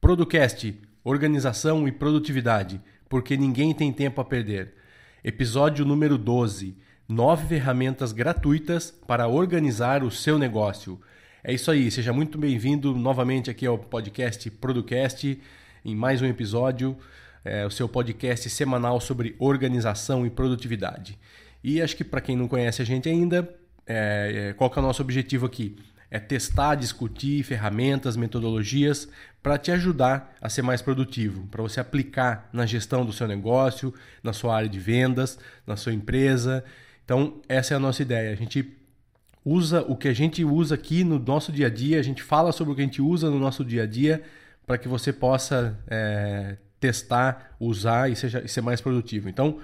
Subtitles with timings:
[0.00, 4.74] Producast, Organização e Produtividade, porque ninguém tem tempo a perder.
[5.24, 6.76] Episódio número 12.
[7.08, 11.00] Nove ferramentas gratuitas para organizar o seu negócio.
[11.42, 15.40] É isso aí, seja muito bem-vindo novamente aqui ao podcast Producast,
[15.84, 16.96] em mais um episódio,
[17.44, 21.18] é, o seu podcast semanal sobre organização e produtividade.
[21.62, 23.52] E acho que para quem não conhece a gente ainda,
[23.84, 25.74] é, é, qual que é o nosso objetivo aqui?
[26.10, 29.08] É testar, discutir ferramentas, metodologias
[29.42, 33.94] para te ajudar a ser mais produtivo, para você aplicar na gestão do seu negócio,
[34.22, 36.64] na sua área de vendas, na sua empresa.
[37.04, 38.32] Então, essa é a nossa ideia.
[38.32, 38.76] A gente
[39.44, 42.52] usa o que a gente usa aqui no nosso dia a dia, a gente fala
[42.52, 44.22] sobre o que a gente usa no nosso dia a dia
[44.66, 49.28] para que você possa é, testar, usar e, seja, e ser mais produtivo.
[49.28, 49.60] Então,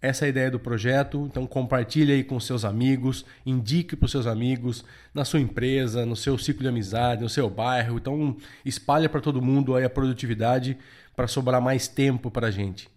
[0.00, 4.12] essa é a ideia do projeto, então compartilhe aí com seus amigos, indique para os
[4.12, 7.96] seus amigos, na sua empresa, no seu ciclo de amizade, no seu bairro.
[7.96, 10.78] Então espalhe para todo mundo aí a produtividade
[11.16, 12.88] para sobrar mais tempo para a gente.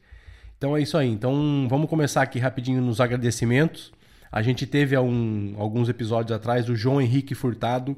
[0.57, 1.09] Então é isso aí.
[1.09, 3.91] Então vamos começar aqui rapidinho nos agradecimentos.
[4.31, 7.97] A gente teve um, alguns episódios atrás o João Henrique Furtado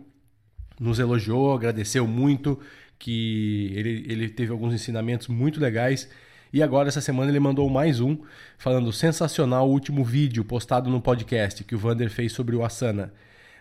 [0.79, 2.57] nos elogiou, agradeceu muito
[2.97, 6.09] que ele, ele teve alguns ensinamentos muito legais
[6.53, 8.15] e agora, essa semana, ele mandou mais um,
[8.59, 13.11] falando sensacional o último vídeo postado no podcast que o Vander fez sobre o Asana.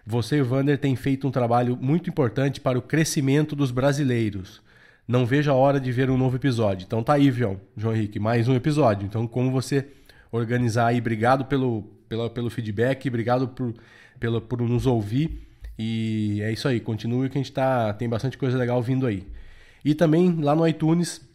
[0.06, 4.60] Você e o Vander têm feito um trabalho muito importante para o crescimento dos brasileiros.
[5.08, 6.84] Não vejo a hora de ver um novo episódio.
[6.84, 9.06] Então tá aí, João, João Henrique, mais um episódio.
[9.06, 9.86] Então, como você
[10.30, 13.72] organizar aí, obrigado pelo, pelo, pelo feedback, obrigado por,
[14.20, 15.48] pelo, por nos ouvir.
[15.78, 19.26] E é isso aí, continue que a gente tá, tem bastante coisa legal vindo aí.
[19.82, 21.31] E também lá no iTunes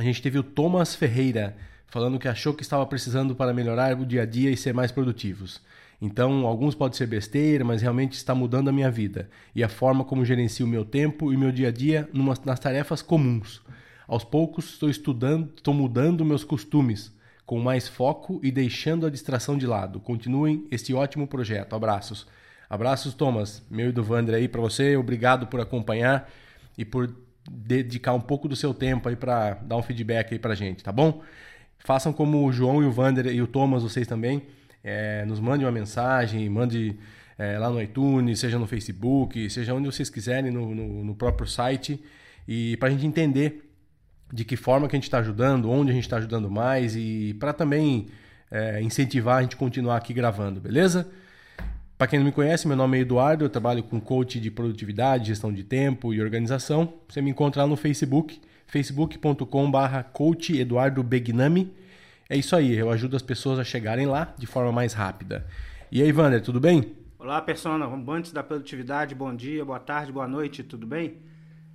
[0.00, 1.54] a gente teve o Thomas Ferreira
[1.86, 4.90] falando que achou que estava precisando para melhorar o dia a dia e ser mais
[4.90, 5.60] produtivos.
[6.00, 10.02] Então, alguns pode ser besteira, mas realmente está mudando a minha vida e a forma
[10.02, 12.08] como gerencio o meu tempo e meu dia a dia
[12.46, 13.60] nas tarefas comuns.
[14.08, 19.58] Aos poucos, estou estudando, estou mudando meus costumes com mais foco e deixando a distração
[19.58, 20.00] de lado.
[20.00, 21.76] Continuem este ótimo projeto.
[21.76, 22.26] Abraços.
[22.70, 24.96] Abraços, Thomas, meu e do Vander aí para você.
[24.96, 26.30] Obrigado por acompanhar
[26.78, 27.14] e por
[27.52, 30.92] dedicar um pouco do seu tempo aí para dar um feedback aí para gente, tá
[30.92, 31.22] bom?
[31.78, 34.42] Façam como o João e o Vander e o Thomas, vocês também,
[34.84, 36.96] é, nos mandem uma mensagem, mande
[37.36, 41.48] é, lá no iTunes, seja no Facebook, seja onde vocês quiserem, no, no, no próprio
[41.48, 42.02] site,
[42.46, 43.68] e para a gente entender
[44.32, 47.34] de que forma que a gente está ajudando, onde a gente está ajudando mais e
[47.40, 48.08] para também
[48.50, 51.10] é, incentivar a gente continuar aqui gravando, beleza?
[52.00, 55.26] Para quem não me conhece, meu nome é Eduardo, eu trabalho com coach de produtividade,
[55.26, 56.94] gestão de tempo e organização.
[57.06, 59.44] Você me encontra lá no Facebook, facebook.com.br
[60.10, 61.70] coach Eduardo Begnami.
[62.26, 65.46] É isso aí, eu ajudo as pessoas a chegarem lá de forma mais rápida.
[65.92, 66.96] E aí, Wander, tudo bem?
[67.18, 71.18] Olá, persona, antes da produtividade, bom dia, boa tarde, boa noite, tudo bem?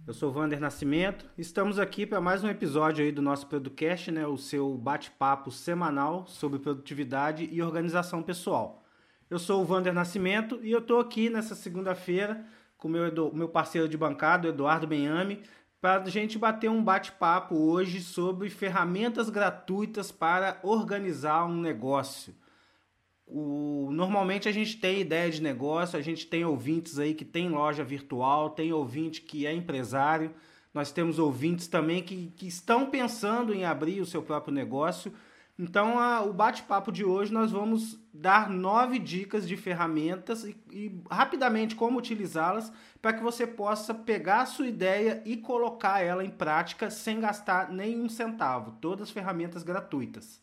[0.08, 4.10] Eu sou o Vander Nascimento, estamos aqui para mais um episódio aí do nosso podcast,
[4.10, 8.85] né, o seu bate-papo semanal sobre produtividade e organização pessoal.
[9.28, 12.46] Eu sou o Vander Nascimento e eu estou aqui nessa segunda-feira
[12.78, 15.42] com meu, meu parceiro de bancada, Eduardo Benhame,
[15.82, 22.36] para a gente bater um bate-papo hoje sobre ferramentas gratuitas para organizar um negócio.
[23.26, 27.50] O, normalmente a gente tem ideia de negócio, a gente tem ouvintes aí que tem
[27.50, 30.36] loja virtual, tem ouvinte que é empresário,
[30.72, 35.12] nós temos ouvintes também que, que estão pensando em abrir o seu próprio negócio
[35.58, 41.02] então, a, o bate-papo de hoje nós vamos dar nove dicas de ferramentas e, e
[41.10, 42.72] rapidamente como utilizá-las
[43.02, 47.72] para que você possa pegar a sua ideia e colocar ela em prática sem gastar
[47.72, 48.78] nenhum centavo.
[48.82, 50.42] Todas ferramentas gratuitas.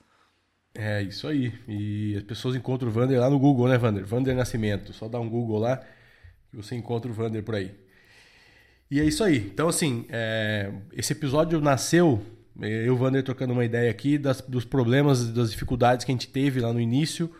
[0.75, 1.53] É, isso aí.
[1.69, 4.07] E as pessoas encontram o Vander lá no Google, né, Vander?
[4.07, 4.95] Vander Nascimento.
[4.95, 5.77] Só dá um Google lá
[6.51, 7.75] que você encontra o Vander por aí.
[8.91, 9.37] E é isso aí.
[9.37, 10.73] Então, assim, é...
[10.93, 12.25] esse episódio nasceu,
[12.61, 16.15] eu e o Vander trocando uma ideia aqui, das, dos problemas, das dificuldades que a
[16.15, 17.31] gente teve lá no início,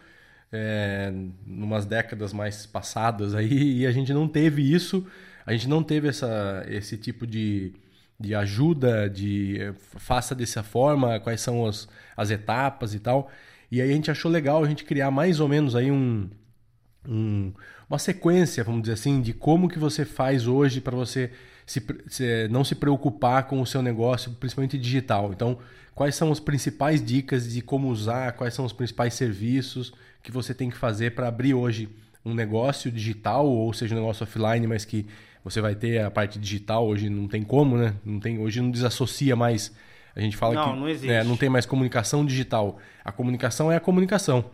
[0.51, 1.13] é...
[1.47, 5.07] numas décadas mais passadas aí, e a gente não teve isso,
[5.45, 7.75] a gente não teve essa, esse tipo de
[8.23, 13.31] de ajuda, de eh, faça dessa forma, quais são as, as etapas e tal.
[13.71, 16.31] E aí a gente achou legal a gente criar mais ou menos aí um,
[17.07, 17.53] um
[17.93, 21.31] uma sequência, vamos dizer assim, de como que você faz hoje para você
[21.67, 25.31] se, se, não se preocupar com o seu negócio, principalmente digital.
[25.31, 25.59] Então,
[25.95, 29.93] quais são as principais dicas de como usar, quais são os principais serviços
[30.23, 31.87] que você tem que fazer para abrir hoje
[32.25, 35.05] um negócio digital, ou seja, um negócio offline, mas que
[35.45, 37.95] você vai ter a parte digital, hoje não tem como, né?
[38.03, 39.71] Não tem, hoje não desassocia mais.
[40.17, 41.13] A gente fala não, que não, existe.
[41.13, 42.79] É, não tem mais comunicação digital.
[43.05, 44.47] A comunicação é a comunicação.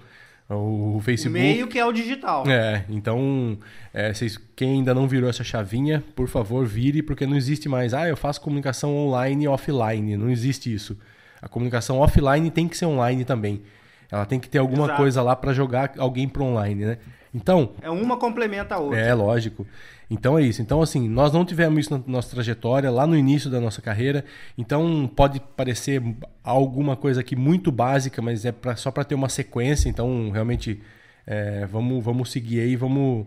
[0.50, 1.38] O Facebook.
[1.38, 2.48] Meio que é o digital.
[2.48, 3.58] É, então,
[3.92, 7.92] é, vocês, quem ainda não virou essa chavinha, por favor, vire, porque não existe mais.
[7.92, 10.16] Ah, eu faço comunicação online e offline.
[10.16, 10.98] Não existe isso.
[11.42, 13.62] A comunicação offline tem que ser online também.
[14.10, 14.96] Ela tem que ter alguma Exato.
[14.96, 16.98] coisa lá para jogar alguém para online, né?
[17.34, 17.72] Então.
[17.82, 18.98] É uma complementa a outra.
[18.98, 19.66] É, lógico.
[20.10, 20.62] Então é isso.
[20.62, 24.24] Então, assim, nós não tivemos isso na nossa trajetória, lá no início da nossa carreira.
[24.56, 26.02] Então, pode parecer
[26.42, 29.88] alguma coisa aqui muito básica, mas é pra, só para ter uma sequência.
[29.88, 30.80] Então, realmente,
[31.26, 33.26] é, vamos, vamos seguir aí, vamos,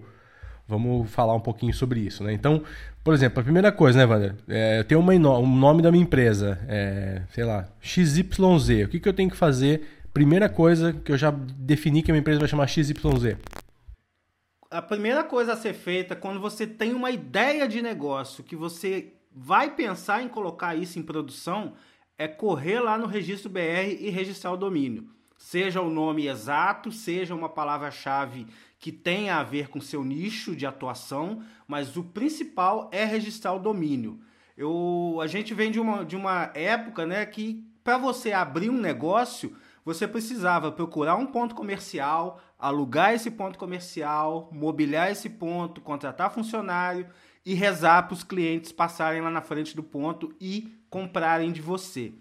[0.68, 2.24] vamos falar um pouquinho sobre isso.
[2.24, 2.34] Né?
[2.34, 2.64] Então,
[3.04, 4.34] por exemplo, a primeira coisa, né, Wander?
[4.50, 8.86] É, eu tenho uma, um nome da minha empresa, é, sei lá, XYZ.
[8.86, 9.88] O que, que eu tenho que fazer?
[10.12, 13.38] Primeira coisa que eu já defini que a minha empresa vai chamar XYZ
[14.72, 19.14] a primeira coisa a ser feita quando você tem uma ideia de negócio que você
[19.30, 21.74] vai pensar em colocar isso em produção
[22.18, 25.10] é correr lá no registro BR e registrar o domínio.
[25.38, 28.48] Seja o nome exato, seja uma palavra-chave
[28.80, 33.60] que tenha a ver com seu nicho de atuação, mas o principal é registrar o
[33.60, 34.22] domínio.
[34.56, 38.80] Eu, a gente vem de uma, de uma época né, que para você abrir um
[38.80, 46.32] negócio, você precisava procurar um ponto comercial, alugar esse ponto comercial, mobiliar esse ponto, contratar
[46.32, 47.08] funcionário
[47.46, 52.14] e rezar para os clientes passarem lá na frente do ponto e comprarem de você.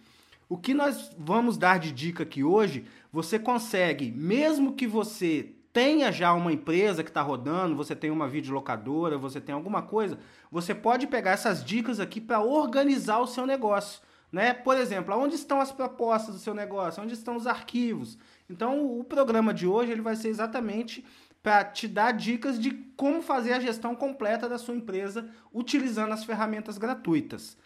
[0.49, 6.11] O que nós vamos dar de dica aqui hoje, você consegue, mesmo que você tenha
[6.11, 10.19] já uma empresa que está rodando, você tem uma videolocadora, você tem alguma coisa,
[10.51, 14.01] você pode pegar essas dicas aqui para organizar o seu negócio.
[14.33, 14.55] Né?
[14.55, 17.03] Por exemplo, onde estão as propostas do seu negócio?
[17.03, 18.17] Onde estão os arquivos?
[18.49, 21.05] Então, o programa de hoje ele vai ser exatamente
[21.43, 26.25] para te dar dicas de como fazer a gestão completa da sua empresa utilizando as
[26.25, 27.57] ferramentas gratuitas.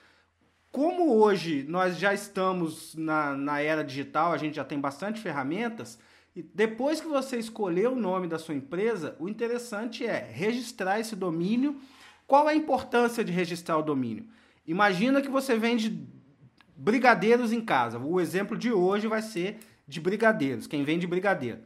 [0.70, 5.99] Como hoje nós já estamos na, na era digital, a gente já tem bastante ferramentas,
[6.34, 11.14] e depois que você escolher o nome da sua empresa, o interessante é registrar esse
[11.14, 11.81] domínio.
[12.26, 14.26] Qual a importância de registrar o domínio?
[14.66, 15.90] Imagina que você vende
[16.76, 17.99] brigadeiros em casa.
[17.99, 21.59] O exemplo de hoje vai ser de brigadeiros, quem vende brigadeiro.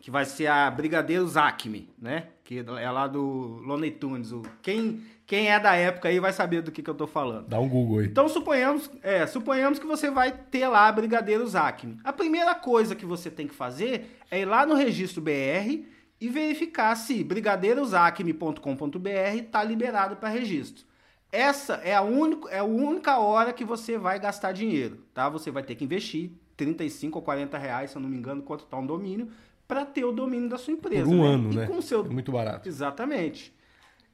[0.00, 2.28] Que vai ser a Brigadeiros Acme, né?
[2.44, 4.30] Que é lá do Looney Tunes.
[4.62, 7.48] Quem, quem é da época aí vai saber do que, que eu tô falando.
[7.48, 8.06] Dá um Google aí.
[8.06, 11.98] Então suponhamos, é, suponhamos que você vai ter lá Brigadeiros Acme.
[12.04, 15.82] A primeira coisa que você tem que fazer é ir lá no registro BR
[16.20, 20.87] e verificar se brigadeirosacme.com.br está liberado para registro.
[21.30, 25.28] Essa é a, única, é a única hora que você vai gastar dinheiro, tá?
[25.28, 28.64] Você vai ter que investir 35 ou 40 reais, se eu não me engano, quanto
[28.64, 29.28] está um domínio,
[29.66, 31.04] para ter o domínio da sua empresa.
[31.04, 31.28] Por um né?
[31.28, 31.66] ano, e né?
[31.66, 32.04] Com seu...
[32.04, 32.66] É muito barato.
[32.66, 33.54] Exatamente.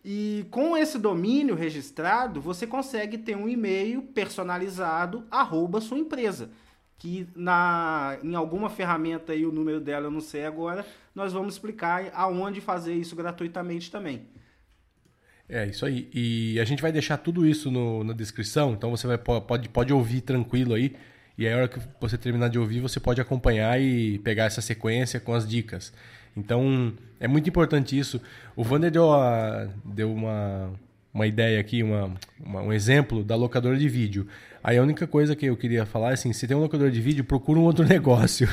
[0.05, 6.51] E com esse domínio registrado, você consegue ter um e-mail personalizado, arroba sua empresa.
[6.99, 11.55] Que na, em alguma ferramenta aí, o número dela eu não sei agora, nós vamos
[11.55, 14.27] explicar aonde fazer isso gratuitamente também.
[15.49, 16.09] É, isso aí.
[16.13, 19.93] E a gente vai deixar tudo isso no, na descrição, então você vai, pode, pode
[19.93, 20.95] ouvir tranquilo aí.
[21.37, 24.61] E aí, a hora que você terminar de ouvir, você pode acompanhar e pegar essa
[24.61, 25.93] sequência com as dicas.
[26.37, 28.21] Então, é muito importante isso.
[28.55, 30.73] O Wander deu, a, deu uma,
[31.13, 34.29] uma ideia aqui, uma, uma, um exemplo da locadora de vídeo.
[34.63, 37.01] Aí a única coisa que eu queria falar é assim, se tem um locador de
[37.01, 38.49] vídeo, procura um outro negócio.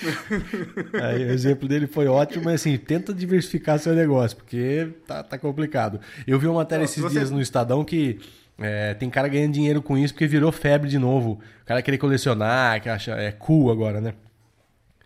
[1.02, 5.38] Aí, o exemplo dele foi ótimo, mas assim, tenta diversificar seu negócio, porque tá, tá
[5.38, 6.00] complicado.
[6.26, 7.18] Eu vi uma matéria esses você...
[7.18, 8.18] dias no Estadão que
[8.58, 11.40] é, tem cara ganhando dinheiro com isso porque virou febre de novo.
[11.62, 14.14] O cara querer colecionar, que acha é cool agora, né?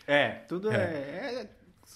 [0.06, 0.76] É, tudo é.
[0.76, 1.46] é, é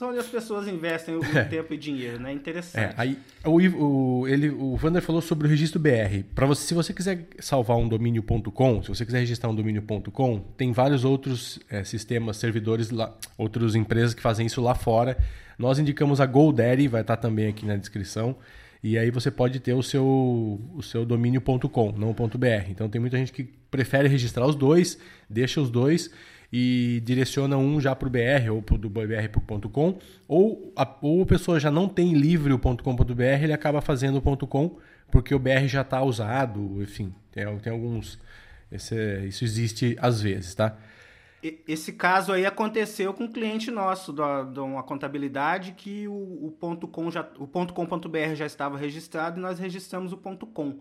[0.01, 1.45] são onde as pessoas investem o É.
[1.45, 2.33] tempo e dinheiro, né?
[2.33, 2.83] Interessante.
[2.83, 6.25] É, aí o, o, ele, o Vander falou sobre o registro BR.
[6.35, 10.73] Para você, se você quiser salvar um domínio.com, se você quiser registrar um domínio.com, tem
[10.73, 15.19] vários outros é, sistemas, servidores lá, outras empresas que fazem isso lá fora.
[15.59, 18.37] Nós indicamos a GoDaddy, vai estar também aqui na descrição.
[18.83, 22.71] E aí você pode ter o seu, o seu domínio.com, não .br.
[22.71, 26.11] Então tem muita gente que prefere registrar os dois, deixa os dois
[26.53, 30.73] e direciona um já para o BR ou pro do BR para o .com, ou
[30.77, 34.79] a, ou a pessoa já não tem livre o .com.br, ele acaba fazendo o .com
[35.11, 38.19] porque o BR já está usado, enfim, tem, tem alguns...
[38.71, 40.77] esse- isso existe às vezes, tá?
[41.67, 46.13] Esse caso aí aconteceu com um cliente nosso de uma contabilidade que o,
[46.47, 47.73] o ponto .com já, o ponto
[48.35, 50.81] já estava registrado e nós registramos o ponto .com.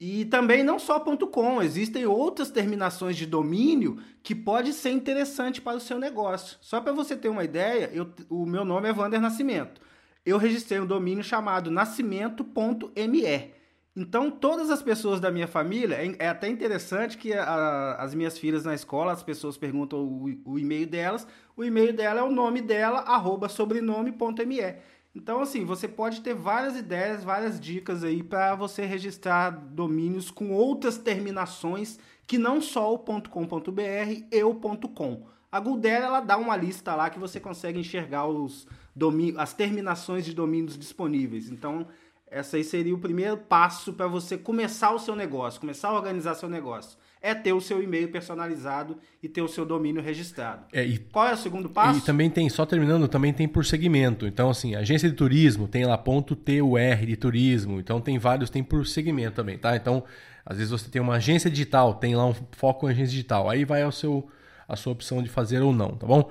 [0.00, 5.76] E também não só .com, existem outras terminações de domínio que pode ser interessante para
[5.76, 6.56] o seu negócio.
[6.62, 9.80] Só para você ter uma ideia, eu- o meu nome é Vander Nascimento.
[10.24, 13.50] Eu registrei um domínio chamado nascimento.me.
[13.94, 18.38] Então, todas as pessoas da minha família, é, é até interessante que a- as minhas
[18.38, 21.26] filhas na escola, as pessoas perguntam o, o e-mail delas,
[21.56, 24.76] o e-mail dela é o nome dela, arroba sobrenome.me.
[25.14, 30.52] Então, assim, você pode ter várias ideias, várias dicas aí para você registrar domínios com
[30.52, 35.26] outras terminações que não só o .com.br e o .com.
[35.50, 40.24] A Goodell, ela dá uma lista lá que você consegue enxergar os domí- as terminações
[40.24, 41.50] de domínios disponíveis.
[41.50, 41.88] Então,
[42.28, 46.36] essa aí seria o primeiro passo para você começar o seu negócio, começar a organizar
[46.36, 46.96] seu negócio.
[47.22, 50.64] É ter o seu e-mail personalizado e ter o seu domínio registrado.
[50.72, 51.98] É, e Qual é o segundo passo?
[51.98, 54.26] E também tem, só terminando, também tem por segmento.
[54.26, 57.78] Então, assim, agência de turismo tem lá ponto .tur de turismo.
[57.78, 59.76] Então, tem vários, tem por segmento também, tá?
[59.76, 60.02] Então,
[60.44, 63.48] às vezes você tem uma agência digital, tem lá um foco em agência digital.
[63.48, 64.28] Aí vai ao seu,
[64.66, 66.30] a sua opção de fazer ou não, tá bom?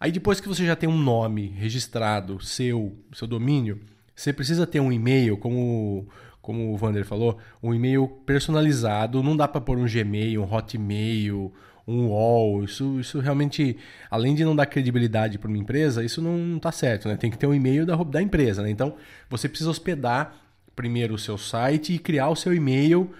[0.00, 3.80] Aí depois que você já tem um nome registrado, seu, seu domínio,
[4.16, 6.08] você precisa ter um e-mail, como,
[6.42, 9.22] como o Vander falou, um e-mail personalizado.
[9.22, 11.52] Não dá para pôr um Gmail, um Hotmail,
[11.88, 12.64] um UOL.
[12.64, 13.76] Isso, isso realmente,
[14.10, 17.16] além de não dar credibilidade para uma empresa, isso não está certo, né?
[17.16, 18.70] Tem que ter um e-mail da, da empresa, né?
[18.70, 18.94] Então,
[19.30, 20.34] você precisa hospedar
[20.76, 23.10] primeiro o seu site e criar o seu e-mail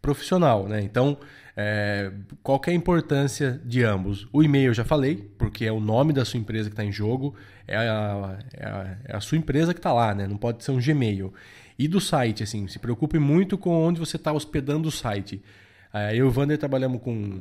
[0.00, 0.80] profissional, né?
[0.80, 1.18] Então,
[1.56, 2.10] é,
[2.42, 4.26] qual é a importância de ambos?
[4.32, 6.92] O e-mail eu já falei, porque é o nome da sua empresa que está em
[6.92, 7.34] jogo,
[7.66, 10.26] é a, é a- é a sua empresa que está lá, né?
[10.26, 11.32] Não pode ser um Gmail.
[11.80, 15.42] E do site, assim, se preocupe muito com onde você está hospedando o site.
[15.90, 17.40] É, eu e o Vander trabalhamos com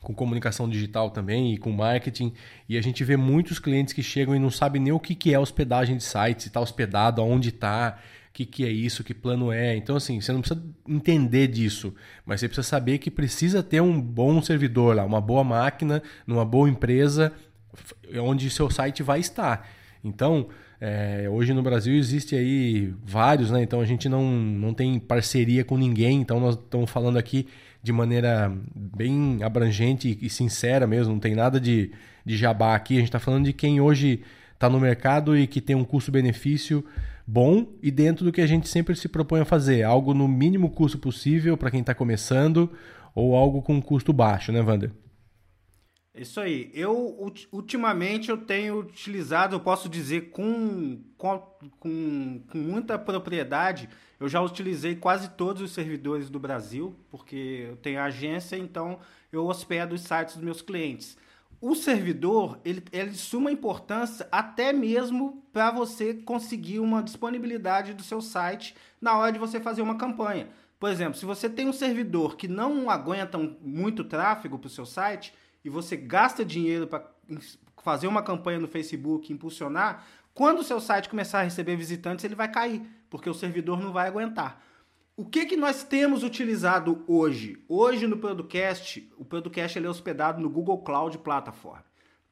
[0.00, 2.32] com comunicação digital também e com marketing.
[2.68, 5.34] E a gente vê muitos clientes que chegam e não sabem nem o que, que
[5.34, 9.12] é hospedagem de site, se está hospedado, aonde está, o que, que é isso, que
[9.12, 9.74] plano é.
[9.74, 11.92] Então, assim, você não precisa entender disso,
[12.24, 16.44] mas você precisa saber que precisa ter um bom servidor lá, uma boa máquina, numa
[16.44, 17.32] boa empresa,
[18.14, 19.68] onde seu site vai estar.
[20.04, 23.62] Então, é, hoje no Brasil existe aí vários, né?
[23.62, 27.46] Então a gente não, não tem parceria com ninguém, então nós estamos falando aqui
[27.82, 31.92] de maneira bem abrangente e sincera mesmo, não tem nada de,
[32.24, 35.60] de jabá aqui, a gente está falando de quem hoje está no mercado e que
[35.60, 36.84] tem um custo-benefício
[37.26, 40.70] bom e dentro do que a gente sempre se propõe a fazer, algo no mínimo
[40.70, 42.70] custo possível para quem está começando
[43.14, 44.90] ou algo com custo baixo, né, Wander?
[46.16, 46.70] Isso aí.
[46.72, 51.38] Eu, ulti- ultimamente, eu tenho utilizado, eu posso dizer com, com,
[51.78, 58.00] com, muita propriedade, eu já utilizei quase todos os servidores do Brasil, porque eu tenho
[58.00, 58.98] agência, então
[59.30, 61.16] eu hospedo os sites dos meus clientes.
[61.60, 67.94] O servidor, ele, ele é de suma importância até mesmo para você conseguir uma disponibilidade
[67.94, 70.48] do seu site na hora de você fazer uma campanha.
[70.78, 74.84] Por exemplo, se você tem um servidor que não aguenta muito tráfego para o seu
[74.84, 75.32] site
[75.66, 77.10] e você gasta dinheiro para
[77.82, 82.36] fazer uma campanha no Facebook, impulsionar, quando o seu site começar a receber visitantes, ele
[82.36, 84.62] vai cair, porque o servidor não vai aguentar.
[85.16, 87.60] O que, que nós temos utilizado hoje?
[87.68, 91.80] Hoje no Producast, o Producast ele é hospedado no Google Cloud Platform.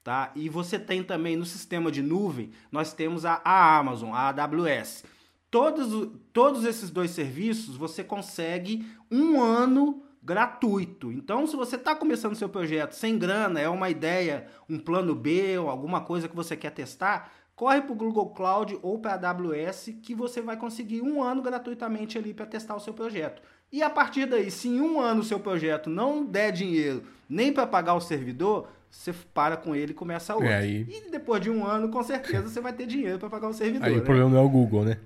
[0.04, 0.30] Tá?
[0.36, 5.04] E você tem também no sistema de nuvem, nós temos a, a Amazon, a AWS.
[5.50, 11.12] Todos, todos esses dois serviços você consegue um ano gratuito.
[11.12, 15.58] Então, se você está começando seu projeto sem grana, é uma ideia, um plano B
[15.58, 19.30] ou alguma coisa que você quer testar, corre para o Google Cloud ou para a
[19.30, 23.42] AWS que você vai conseguir um ano gratuitamente ali para testar o seu projeto.
[23.70, 27.52] E a partir daí, se em um ano o seu projeto não der dinheiro nem
[27.52, 30.48] para pagar o servidor, você para com ele e começa outro.
[30.48, 33.48] É, aí- E depois de um ano, com certeza, você vai ter dinheiro para pagar
[33.48, 33.86] o servidor.
[33.86, 33.98] Aí né?
[34.00, 34.98] o problema não é o Google, né?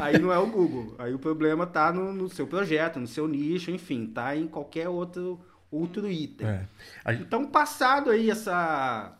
[0.00, 0.94] Aí não é o Google.
[0.98, 4.88] Aí o problema tá no, no seu projeto, no seu nicho, enfim, tá em qualquer
[4.88, 6.46] outro, outro item.
[6.46, 6.64] É.
[7.04, 9.16] A- Então, passado aí essa,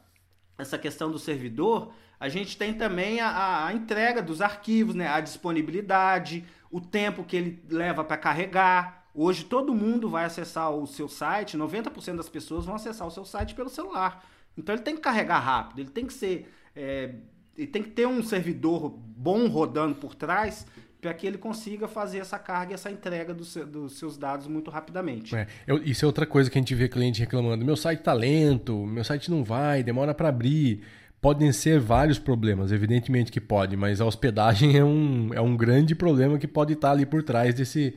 [0.56, 5.08] essa questão do servidor, a gente tem também a, a entrega dos arquivos, né?
[5.08, 8.97] a disponibilidade, o tempo que ele leva para carregar.
[9.14, 13.24] Hoje todo mundo vai acessar o seu site, 90% das pessoas vão acessar o seu
[13.24, 14.24] site pelo celular.
[14.56, 16.52] Então ele tem que carregar rápido, ele tem que ser.
[16.74, 17.14] É,
[17.56, 20.64] ele tem que ter um servidor bom rodando por trás
[21.00, 24.46] para que ele consiga fazer essa carga e essa entrega do seu, dos seus dados
[24.46, 25.34] muito rapidamente.
[25.34, 27.64] É, eu, isso é outra coisa que a gente vê cliente reclamando.
[27.64, 30.82] Meu site está lento, meu site não vai, demora para abrir.
[31.20, 35.94] Podem ser vários problemas, evidentemente que pode, mas a hospedagem é um, é um grande
[35.94, 37.96] problema que pode estar ali por trás desse.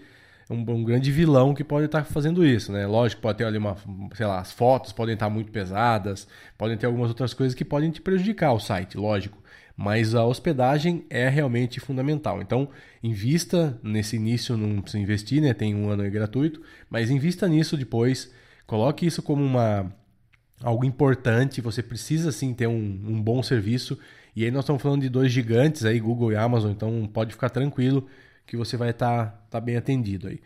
[0.51, 2.85] Um, um grande vilão que pode estar fazendo isso, né?
[2.85, 3.77] Lógico, pode ter ali uma.
[4.13, 6.27] Sei lá, as fotos podem estar muito pesadas,
[6.57, 9.41] podem ter algumas outras coisas que podem te prejudicar o site, lógico.
[9.75, 12.41] Mas a hospedagem é realmente fundamental.
[12.41, 12.69] Então,
[13.01, 15.53] invista nesse início, não precisa investir, né?
[15.53, 18.31] Tem um ano gratuito, mas invista nisso depois.
[18.67, 19.91] Coloque isso como uma
[20.63, 23.97] algo importante, você precisa sim ter um, um, bom serviço.
[24.35, 27.49] E aí nós estamos falando de dois gigantes aí, Google e Amazon, então pode ficar
[27.49, 28.07] tranquilo
[28.51, 30.41] que você vai estar tá, tá bem atendido aí.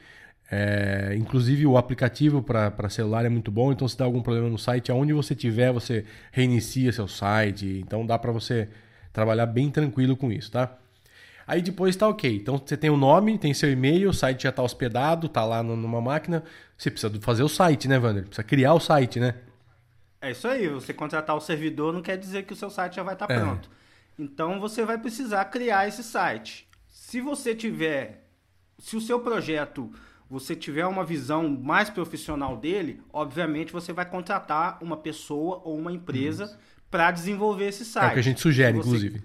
[0.52, 4.60] É, inclusive o aplicativo para celular é muito bom, então se dá algum problema no
[4.60, 8.70] site, aonde você tiver, você reinicia seu site, então dá para você
[9.12, 10.78] trabalhar bem tranquilo com isso, tá?
[11.48, 12.36] Aí depois tá ok.
[12.36, 15.64] Então você tem o nome, tem seu e-mail, o site já está hospedado, tá lá
[15.64, 16.44] numa máquina.
[16.78, 18.26] Você precisa fazer o site, né, Wander?
[18.26, 19.34] Precisa criar o site, né?
[20.22, 23.04] É isso aí, você contratar o servidor não quer dizer que o seu site já
[23.04, 23.40] vai estar tá é.
[23.40, 23.68] pronto.
[24.18, 26.68] Então você vai precisar criar esse site.
[27.08, 28.28] Se você tiver,
[28.80, 29.92] se o seu projeto
[30.28, 35.92] você tiver uma visão mais profissional dele, obviamente você vai contratar uma pessoa ou uma
[35.92, 36.58] empresa
[36.90, 38.06] para desenvolver esse site.
[38.06, 38.88] É o que a gente sugere, você...
[38.88, 39.22] inclusive.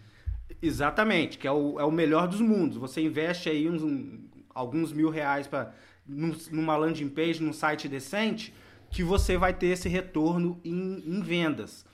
[0.61, 2.77] Exatamente, que é o, é o melhor dos mundos.
[2.77, 5.73] Você investe aí uns, um, alguns mil reais para
[6.07, 8.53] numa landing page, num site decente,
[8.91, 11.87] que você vai ter esse retorno em, em vendas.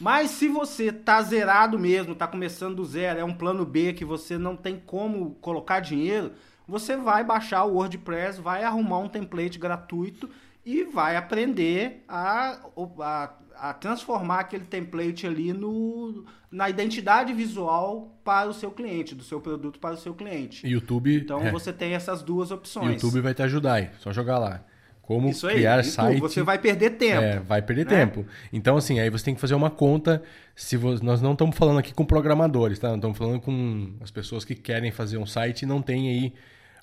[0.00, 4.04] Mas se você tá zerado mesmo, tá começando do zero, é um plano B que
[4.04, 6.32] você não tem como colocar dinheiro,
[6.66, 10.30] você vai baixar o WordPress, vai arrumar um template gratuito
[10.64, 12.60] e vai aprender a,
[13.00, 19.22] a, a transformar aquele template ali no, na identidade visual para o seu cliente, do
[19.22, 20.66] seu produto para o seu cliente.
[20.66, 21.14] YouTube.
[21.14, 21.50] Então é.
[21.50, 23.02] você tem essas duas opções.
[23.02, 24.64] YouTube vai te ajudar aí, só jogar lá.
[25.02, 26.20] Como Isso aí, criar site.
[26.20, 27.22] Você vai perder tempo.
[27.22, 27.90] É, vai perder né?
[27.90, 28.24] tempo.
[28.52, 30.22] Então, assim, aí você tem que fazer uma conta.
[30.54, 32.88] Se nós não estamos falando aqui com programadores, tá?
[32.88, 36.34] Nós estamos falando com as pessoas que querem fazer um site e não tem aí,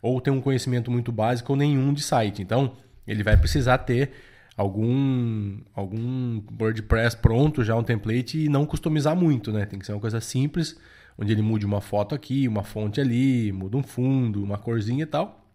[0.02, 2.42] ou tem um conhecimento muito básico ou nenhum de site.
[2.42, 2.74] Então,
[3.08, 4.12] ele vai precisar ter
[4.58, 9.66] algum algum WordPress pronto já um template e não customizar muito, né?
[9.66, 10.76] Tem que ser uma coisa simples,
[11.18, 15.06] onde ele mude uma foto aqui, uma fonte ali, muda um fundo, uma corzinha e
[15.06, 15.46] tal.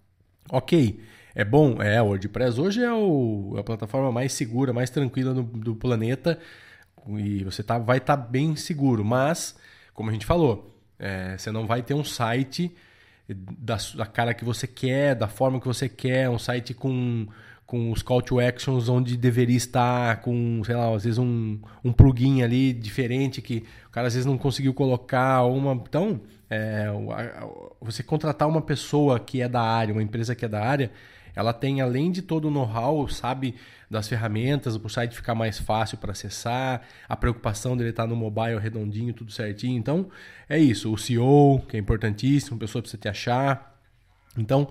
[0.50, 1.00] Ok.
[1.34, 1.80] É bom?
[1.80, 6.38] É, o WordPress hoje é o, a plataforma mais segura, mais tranquila do, do planeta
[7.16, 9.04] e você tá, vai estar tá bem seguro.
[9.04, 9.56] Mas,
[9.94, 12.74] como a gente falou, é, você não vai ter um site
[13.28, 17.26] da, da cara que você quer, da forma que você quer, um site com
[17.72, 21.90] com os call to actions onde deveria estar, com, sei lá, às vezes um, um
[21.90, 25.72] plugin ali diferente que o cara às vezes não conseguiu colocar, uma.
[25.72, 26.88] Então, é,
[27.80, 30.90] você contratar uma pessoa que é da área, uma empresa que é da área,
[31.34, 33.54] ela tem, além de todo o know-how, sabe
[33.90, 38.58] das ferramentas, o site ficar mais fácil para acessar, a preocupação dele estar no mobile
[38.58, 39.78] redondinho, tudo certinho.
[39.78, 40.08] Então,
[40.48, 40.92] é isso.
[40.92, 43.72] O CEO, que é importantíssimo, pessoa precisa te achar.
[44.36, 44.68] Então,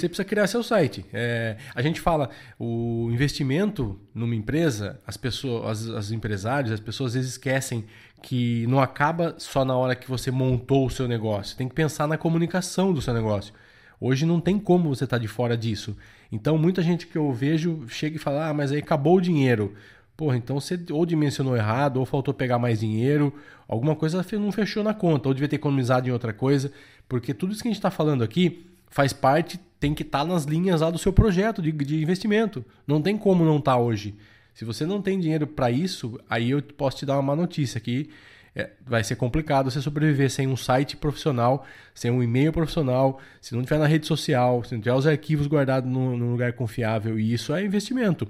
[0.00, 1.04] você precisa criar seu site.
[1.12, 7.10] É, a gente fala, o investimento numa empresa, as pessoas, as, as empresários, as pessoas
[7.10, 7.84] às vezes esquecem
[8.22, 11.56] que não acaba só na hora que você montou o seu negócio.
[11.58, 13.52] Tem que pensar na comunicação do seu negócio.
[14.00, 15.96] Hoje não tem como você estar tá de fora disso.
[16.30, 19.74] Então, muita gente que eu vejo chega e fala: ah, mas aí acabou o dinheiro.
[20.16, 23.34] Porra, então você ou dimensionou errado, ou faltou pegar mais dinheiro,
[23.68, 26.72] alguma coisa não fechou na conta, ou devia ter economizado em outra coisa,
[27.06, 30.24] porque tudo isso que a gente está falando aqui faz parte, tem que estar tá
[30.24, 32.64] nas linhas lá do seu projeto de, de investimento.
[32.86, 34.14] Não tem como não estar tá hoje.
[34.54, 37.76] Se você não tem dinheiro para isso, aí eu posso te dar uma má notícia
[37.76, 38.08] aqui
[38.56, 43.54] é, vai ser complicado você sobreviver sem um site profissional, sem um e-mail profissional, se
[43.54, 47.18] não tiver na rede social, se não tiver os arquivos guardados num, num lugar confiável.
[47.20, 48.26] E isso é investimento.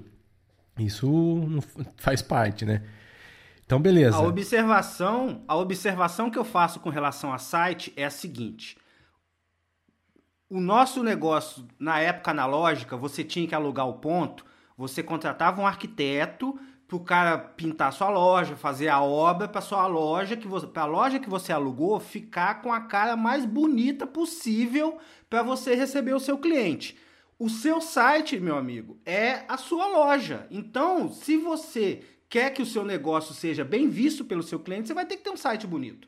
[0.77, 1.63] Isso
[1.95, 2.83] faz parte, né?
[3.65, 4.17] Então, beleza.
[4.17, 8.77] A observação, a observação que eu faço com relação a site é a seguinte.
[10.49, 14.45] O nosso negócio, na época analógica, você tinha que alugar o ponto,
[14.77, 20.37] você contratava um arquiteto pro cara pintar sua loja, fazer a obra para sua loja
[20.37, 24.97] que você, para a loja que você alugou ficar com a cara mais bonita possível
[25.29, 26.97] para você receber o seu cliente.
[27.37, 30.47] O seu site, meu amigo, é a sua loja.
[30.49, 34.93] Então, se você quer que o seu negócio seja bem visto pelo seu cliente, você
[34.93, 36.07] vai ter que ter um site bonito.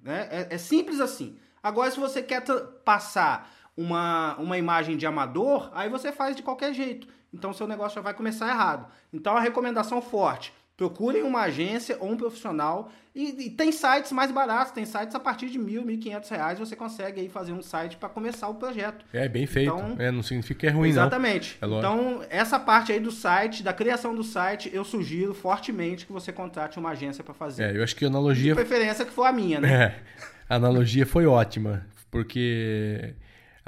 [0.00, 0.28] Né?
[0.30, 1.36] É, é simples assim.
[1.62, 2.44] Agora, se você quer
[2.84, 7.08] passar uma, uma imagem de amador, aí você faz de qualquer jeito.
[7.32, 8.86] Então, seu negócio já vai começar errado.
[9.12, 14.30] Então, a recomendação forte Procurem uma agência ou um profissional e, e, tem sites mais
[14.30, 17.62] baratos, tem sites a partir de mil, mil quinhentos reais você consegue aí fazer um
[17.62, 19.02] site para começar o projeto.
[19.10, 19.72] É bem feito.
[19.72, 21.56] Então, é, não significa que é ruim exatamente.
[21.62, 21.78] não.
[21.78, 21.96] Exatamente.
[21.96, 26.12] É então essa parte aí do site, da criação do site, eu sugiro fortemente que
[26.12, 27.62] você contrate uma agência para fazer.
[27.62, 28.54] É, eu acho que a analogia.
[28.54, 29.96] De preferência que for a minha, né?
[30.48, 33.14] É, a analogia foi ótima, porque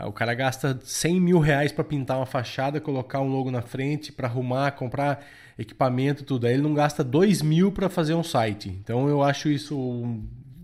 [0.06, 4.12] o cara gasta 100 mil reais para pintar uma fachada, colocar um logo na frente,
[4.12, 5.24] para arrumar, comprar
[5.58, 6.46] equipamento, tudo.
[6.46, 8.68] Aí ele não gasta 2 mil para fazer um site.
[8.68, 10.20] Então eu acho isso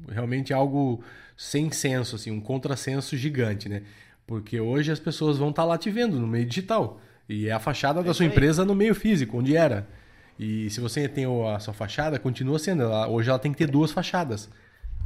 [0.08, 1.02] realmente algo
[1.36, 3.82] sem senso, assim, um contrassenso gigante, né?
[4.26, 7.00] Porque hoje as pessoas vão estar tá lá te vendo no meio digital.
[7.28, 9.86] E é a fachada é da sua empresa no meio físico, onde era.
[10.38, 12.82] E se você tem a sua fachada, continua sendo.
[12.84, 14.48] Ela, hoje ela tem que ter duas fachadas.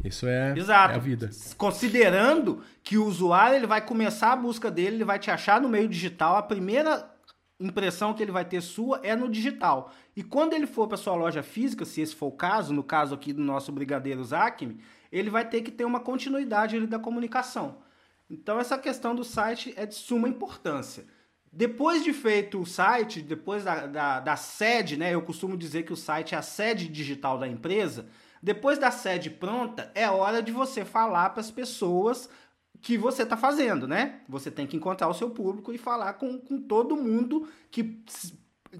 [0.05, 0.95] Isso é, Exato.
[0.95, 1.31] é a vida.
[1.57, 5.69] Considerando que o usuário ele vai começar a busca dele, ele vai te achar no
[5.69, 7.11] meio digital, a primeira
[7.61, 9.93] impressão que ele vai ter sua é no digital.
[10.17, 13.15] E quando ele for para sua loja física, se esse for o caso, no caso
[13.15, 14.81] aqui do nosso brigadeiro Zacme,
[15.11, 17.79] ele vai ter que ter uma continuidade da comunicação.
[18.31, 21.05] Então essa questão do site é de suma importância.
[21.51, 25.15] Depois de feito o site, depois da, da, da sede, né?
[25.15, 28.07] Eu costumo dizer que o site é a sede digital da empresa.
[28.43, 32.29] Depois da sede pronta, é hora de você falar para as pessoas
[32.81, 34.21] que você está fazendo, né?
[34.29, 38.03] Você tem que encontrar o seu público e falar com, com todo mundo que,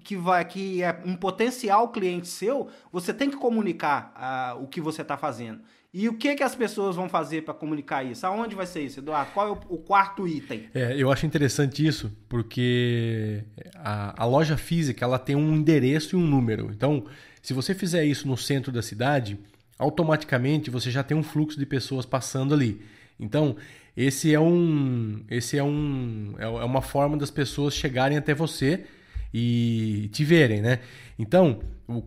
[0.05, 2.69] que, vai, que é um potencial cliente seu.
[2.93, 5.61] Você tem que comunicar uh, o que você está fazendo.
[5.93, 8.27] E o que, que as pessoas vão fazer para comunicar isso?
[8.27, 9.33] Aonde vai ser isso, Eduardo?
[9.33, 10.69] Qual é o, o quarto item?
[10.75, 13.43] É, eu acho interessante isso, porque
[13.75, 16.71] a, a loja física ela tem um endereço e um número.
[16.71, 17.07] Então,
[17.43, 19.39] se você fizer isso no centro da cidade,
[19.79, 22.83] automaticamente você já tem um fluxo de pessoas passando ali.
[23.19, 23.57] Então,
[23.97, 28.85] esse é um, esse é um, é, é uma forma das pessoas chegarem até você
[29.33, 30.81] e te verem, né?
[31.19, 31.61] Então,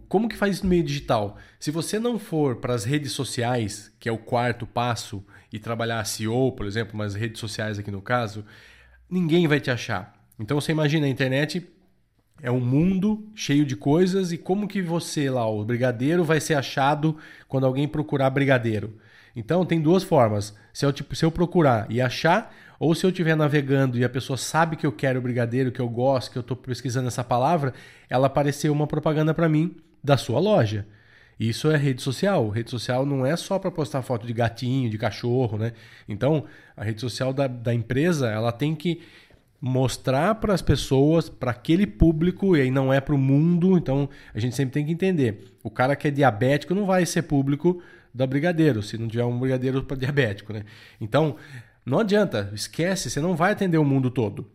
[0.08, 1.38] como que faz isso no meio digital?
[1.60, 6.04] Se você não for para as redes sociais, que é o quarto passo, e trabalhar
[6.06, 8.46] SEO, por exemplo, mas redes sociais aqui no caso,
[9.10, 10.14] ninguém vai te achar.
[10.40, 11.68] Então você imagina a internet
[12.42, 16.56] é um mundo cheio de coisas e como que você lá, o brigadeiro, vai ser
[16.56, 18.98] achado quando alguém procurar brigadeiro?
[19.36, 20.56] Então tem duas formas.
[20.74, 24.10] Se eu, tipo, se eu procurar e achar, ou se eu estiver navegando e a
[24.10, 27.74] pessoa sabe que eu quero brigadeiro, que eu gosto, que eu estou pesquisando essa palavra,
[28.10, 30.88] ela apareceu uma propaganda para mim da sua loja.
[31.40, 32.50] Isso é rede social.
[32.50, 35.74] Rede social não é só para postar foto de gatinho, de cachorro, né?
[36.08, 39.02] Então, a rede social da, da empresa, ela tem que
[39.62, 44.10] mostrar para as pessoas, para aquele público, e aí não é para o mundo, então
[44.34, 45.54] a gente sempre tem que entender.
[45.64, 49.40] O cara que é diabético não vai ser público da Brigadeiro, se não tiver um
[49.40, 50.64] Brigadeiro para diabético, né?
[51.00, 51.36] Então,
[51.86, 54.50] não adianta, esquece, você não vai atender o mundo todo.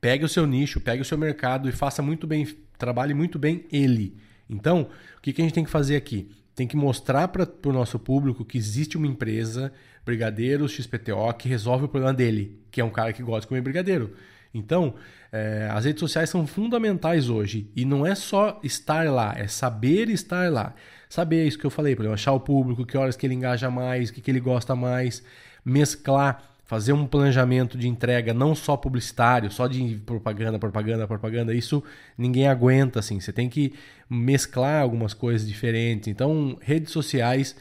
[0.00, 3.66] Pegue o seu nicho, pegue o seu mercado e faça muito bem, trabalhe muito bem
[3.70, 4.16] ele.
[4.48, 6.30] Então, o que, que a gente tem que fazer aqui?
[6.62, 9.72] Tem que mostrar para o nosso público que existe uma empresa,
[10.06, 13.62] Brigadeiro XPTO, que resolve o problema dele, que é um cara que gosta de comer
[13.62, 14.14] brigadeiro.
[14.54, 14.94] Então,
[15.32, 17.68] é, as redes sociais são fundamentais hoje.
[17.74, 20.72] E não é só estar lá, é saber estar lá
[21.08, 23.68] saber isso que eu falei, por exemplo, achar o público, que horas que ele engaja
[23.68, 25.20] mais, o que, que ele gosta mais,
[25.64, 31.82] mesclar, fazer um planejamento de entrega não só publicitário, só de propaganda, propaganda, propaganda, isso
[32.16, 33.20] ninguém aguenta assim.
[33.20, 33.74] Você tem que
[34.08, 36.08] mesclar algumas coisas diferentes.
[36.08, 37.56] Então, redes sociais,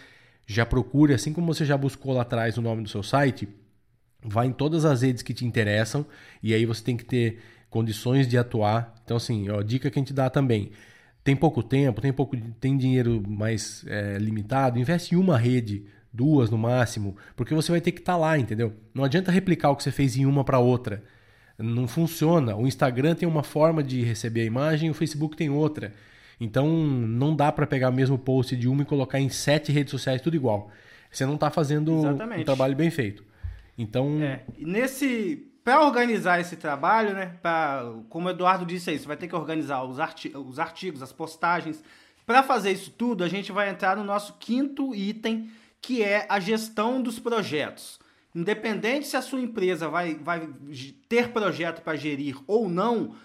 [0.45, 3.47] já procure, assim como você já buscou lá atrás o nome do seu site,
[4.23, 6.05] vá em todas as redes que te interessam
[6.41, 8.93] e aí você tem que ter condições de atuar.
[9.03, 10.71] Então, assim, ó, dica que a gente dá também
[11.23, 16.49] tem pouco tempo, tem pouco, tem dinheiro mais é, limitado, investe em uma rede, duas
[16.49, 18.73] no máximo, porque você vai ter que estar tá lá, entendeu?
[18.93, 21.03] Não adianta replicar o que você fez em uma para outra.
[21.57, 22.55] Não funciona.
[22.55, 25.93] O Instagram tem uma forma de receber a imagem, o Facebook tem outra.
[26.39, 29.91] Então não dá para pegar o mesmo post de uma e colocar em sete redes
[29.91, 30.71] sociais tudo igual.
[31.11, 32.41] Você não está fazendo Exatamente.
[32.41, 33.23] um trabalho bem feito.
[33.77, 34.41] Então, é.
[34.57, 39.27] nesse para organizar esse trabalho, né, pra, como o Eduardo disse aí, você vai ter
[39.27, 41.83] que organizar os, arti os artigos, as postagens.
[42.25, 45.49] Para fazer isso tudo, a gente vai entrar no nosso quinto item,
[45.81, 47.99] que é a gestão dos projetos.
[48.33, 50.47] Independente se a sua empresa vai, vai
[51.09, 53.15] ter projeto para gerir ou não,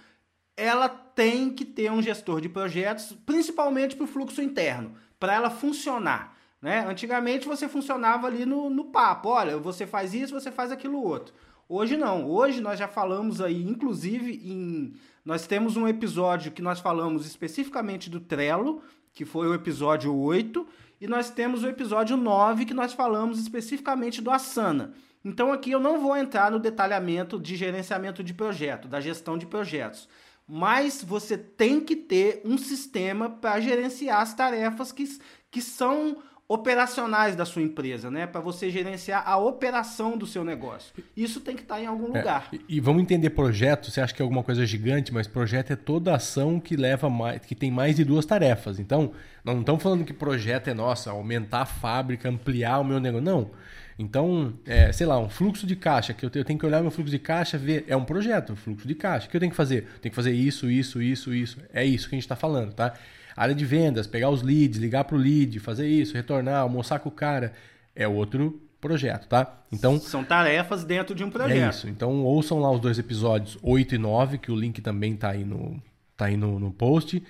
[0.56, 5.50] ela tem que ter um gestor de projetos, principalmente para o fluxo interno, para ela
[5.50, 6.36] funcionar.
[6.60, 6.84] Né?
[6.88, 11.34] Antigamente você funcionava ali no, no papo, olha, você faz isso, você faz aquilo outro.
[11.68, 12.28] Hoje não.
[12.28, 14.94] Hoje nós já falamos aí, inclusive, em.
[15.24, 20.64] Nós temos um episódio que nós falamos especificamente do Trello, que foi o episódio 8,
[21.00, 24.94] e nós temos o episódio 9, que nós falamos especificamente do Asana.
[25.24, 29.46] Então aqui eu não vou entrar no detalhamento de gerenciamento de projeto, da gestão de
[29.46, 30.08] projetos.
[30.48, 35.04] Mas você tem que ter um sistema para gerenciar as tarefas que,
[35.50, 38.26] que são operacionais da sua empresa, né?
[38.26, 40.92] Para você gerenciar a operação do seu negócio.
[41.16, 42.48] Isso tem que estar tá em algum é, lugar.
[42.52, 43.90] É, e, vamos entender projeto.
[43.90, 47.44] Você acha que é alguma coisa gigante, mas projeto é toda ação que leva mais,
[47.44, 48.78] que tem mais de duas tarefas.
[48.78, 49.12] Então,
[49.44, 53.24] nós não estamos falando que projeto é nossa, aumentar a fábrica, ampliar o meu negócio.
[53.24, 53.50] Não.
[53.98, 56.82] Então, é, sei lá, um fluxo de caixa, que eu tenho, eu tenho que olhar
[56.82, 59.26] meu fluxo de caixa, ver, é um projeto, um fluxo de caixa.
[59.26, 59.86] O que eu tenho que fazer?
[60.02, 61.58] Tenho que fazer isso, isso, isso, isso.
[61.72, 62.92] É isso que a gente está falando, tá?
[63.36, 67.08] Área de vendas, pegar os leads, ligar para o lead, fazer isso, retornar, almoçar com
[67.08, 67.52] o cara,
[67.94, 69.62] é outro projeto, tá?
[69.70, 71.58] Então são tarefas dentro de um projeto.
[71.58, 71.88] É isso.
[71.88, 75.44] Então ouçam lá os dois episódios 8 e 9, que o link também está aí
[75.44, 75.80] no
[76.16, 77.22] tá aí no, no post,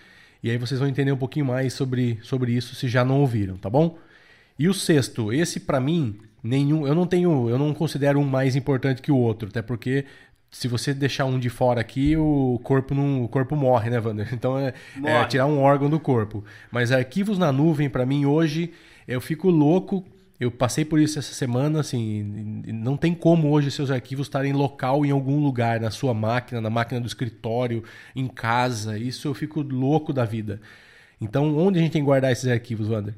[0.42, 3.56] e aí vocês vão entender um pouquinho mais sobre sobre isso se já não ouviram,
[3.56, 3.98] tá bom?
[4.58, 8.54] E o sexto, esse para mim nenhum, eu não tenho, eu não considero um mais
[8.54, 10.04] importante que o outro, até porque
[10.50, 14.28] se você deixar um de fora aqui, o corpo não, o corpo morre, né, Wander?
[14.34, 14.72] Então é,
[15.04, 16.44] é tirar um órgão do corpo.
[16.70, 18.72] Mas arquivos na nuvem, para mim, hoje,
[19.06, 20.04] eu fico louco.
[20.38, 25.06] Eu passei por isso essa semana, assim, não tem como hoje seus arquivos estarem local
[25.06, 27.82] em algum lugar, na sua máquina, na máquina do escritório,
[28.14, 28.98] em casa.
[28.98, 30.60] Isso eu fico louco da vida.
[31.18, 33.14] Então, onde a gente tem que guardar esses arquivos, Wander?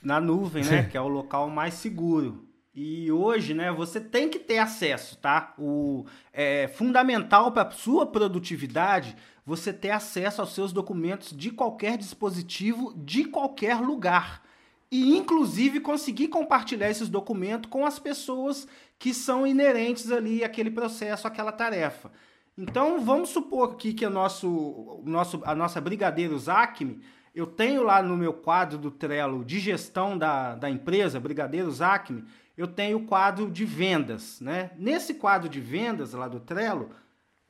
[0.00, 0.84] Na nuvem, né?
[0.84, 2.46] que é o local mais seguro.
[2.74, 5.54] E hoje, né, você tem que ter acesso, tá?
[5.56, 12.92] O é fundamental para sua produtividade você ter acesso aos seus documentos de qualquer dispositivo,
[12.96, 14.42] de qualquer lugar.
[14.90, 18.66] E inclusive conseguir compartilhar esses documentos com as pessoas
[18.98, 22.10] que são inerentes ali àquele processo, àquela tarefa.
[22.56, 27.00] Então, vamos supor aqui que o nosso, o nosso, a nossa Brigadeiro Zacme,
[27.34, 32.24] eu tenho lá no meu quadro do Trello de gestão da, da empresa, Brigadeiro Zacme,
[32.56, 34.70] eu tenho o quadro de vendas, né?
[34.76, 36.90] Nesse quadro de vendas lá do Trello,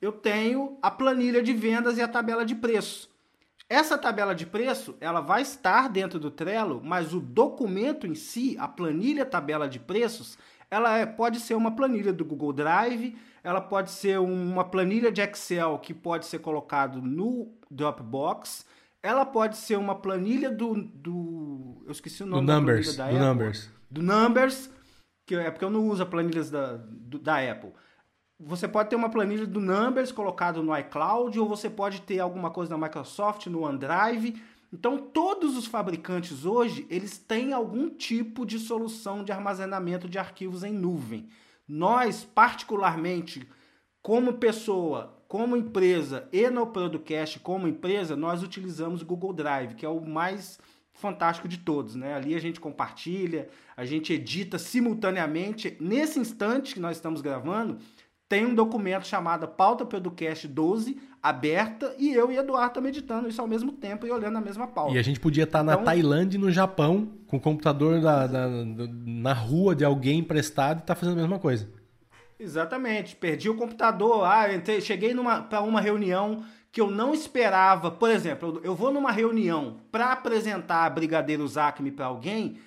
[0.01, 3.11] eu tenho a planilha de vendas e a tabela de preço.
[3.69, 8.57] Essa tabela de preço, ela vai estar dentro do Trello, mas o documento em si,
[8.59, 10.37] a planilha tabela de preços,
[10.71, 15.21] ela é, pode ser uma planilha do Google Drive, ela pode ser uma planilha de
[15.23, 18.67] Excel que pode ser colocado no Dropbox,
[19.03, 23.19] ela pode ser uma planilha do, do eu esqueci o nome do Numbers, da do
[23.19, 23.71] Numbers.
[23.91, 24.71] Do Numbers,
[25.27, 27.73] que é porque eu não uso planilhas da, do, da Apple.
[28.39, 32.51] Você pode ter uma planilha do Numbers colocado no iCloud, ou você pode ter alguma
[32.51, 34.43] coisa da Microsoft no OneDrive.
[34.73, 40.65] Então, todos os fabricantes hoje, eles têm algum tipo de solução de armazenamento de arquivos
[40.65, 41.29] em nuvem.
[41.67, 43.49] Nós, particularmente,
[44.03, 49.87] como pessoa, como empresa e no Producast como empresa, nós utilizamos o Google Drive, que
[49.87, 50.59] é o mais
[50.95, 52.15] fantástico de todos, né?
[52.15, 55.77] Ali a gente compartilha, a gente edita simultaneamente.
[55.81, 57.79] Nesse instante que nós estamos gravando,
[58.29, 63.41] tem um documento chamado Pauta Producast 12 aberta e eu e Eduardo estamos editando isso
[63.41, 64.95] ao mesmo tempo e olhando a mesma pauta.
[64.95, 68.27] E a gente podia estar então, na Tailândia e no Japão com o computador da,
[68.27, 68.49] da,
[69.07, 71.69] na rua de alguém emprestado e estar tá fazendo a mesma coisa.
[72.39, 73.17] Exatamente.
[73.17, 75.15] Perdi o computador, ah, entrei, cheguei
[75.49, 77.89] para uma reunião que eu não esperava.
[77.89, 82.59] Por exemplo, eu vou numa reunião para apresentar a Brigadeiro Zacme para alguém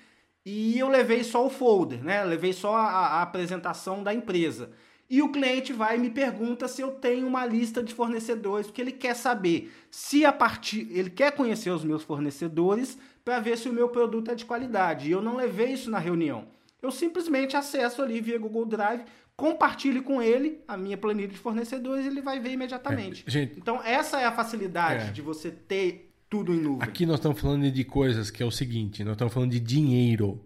[0.46, 2.24] e eu levei só o folder, né?
[2.24, 4.70] Levei só a, a, apresentação da empresa.
[5.10, 8.80] E o cliente vai e me pergunta se eu tenho uma lista de fornecedores, porque
[8.80, 10.88] ele quer saber se a partir.
[10.90, 15.06] Ele quer conhecer os meus fornecedores para ver se o meu produto é de qualidade.
[15.06, 16.48] E eu não levei isso na reunião.
[16.80, 19.04] Eu simplesmente acesso ali via Google Drive,
[19.38, 23.22] compartilhe com ele a minha planilha de fornecedores e ele vai ver imediatamente.
[23.24, 25.12] É, gente, então, essa é a facilidade é.
[25.12, 26.82] de você ter tudo em nuvem.
[26.82, 30.44] Aqui nós estamos falando de coisas que é o seguinte: nós estamos falando de dinheiro.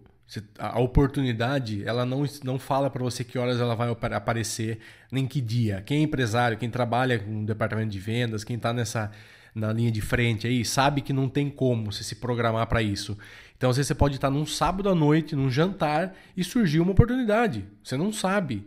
[0.57, 4.79] A oportunidade, ela não, não fala para você que horas ela vai aparecer,
[5.11, 5.83] nem que dia.
[5.85, 9.11] Quem é empresário, quem trabalha com departamento de vendas, quem está nessa
[9.53, 13.15] na linha de frente aí, sabe que não tem como você se programar para isso.
[13.55, 16.93] Então, às vezes, você pode estar num sábado à noite, num jantar, e surgiu uma
[16.93, 17.65] oportunidade.
[17.83, 18.65] Você não sabe.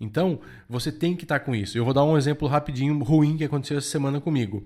[0.00, 1.76] Então, você tem que estar com isso.
[1.76, 4.64] Eu vou dar um exemplo rapidinho ruim que aconteceu essa semana comigo.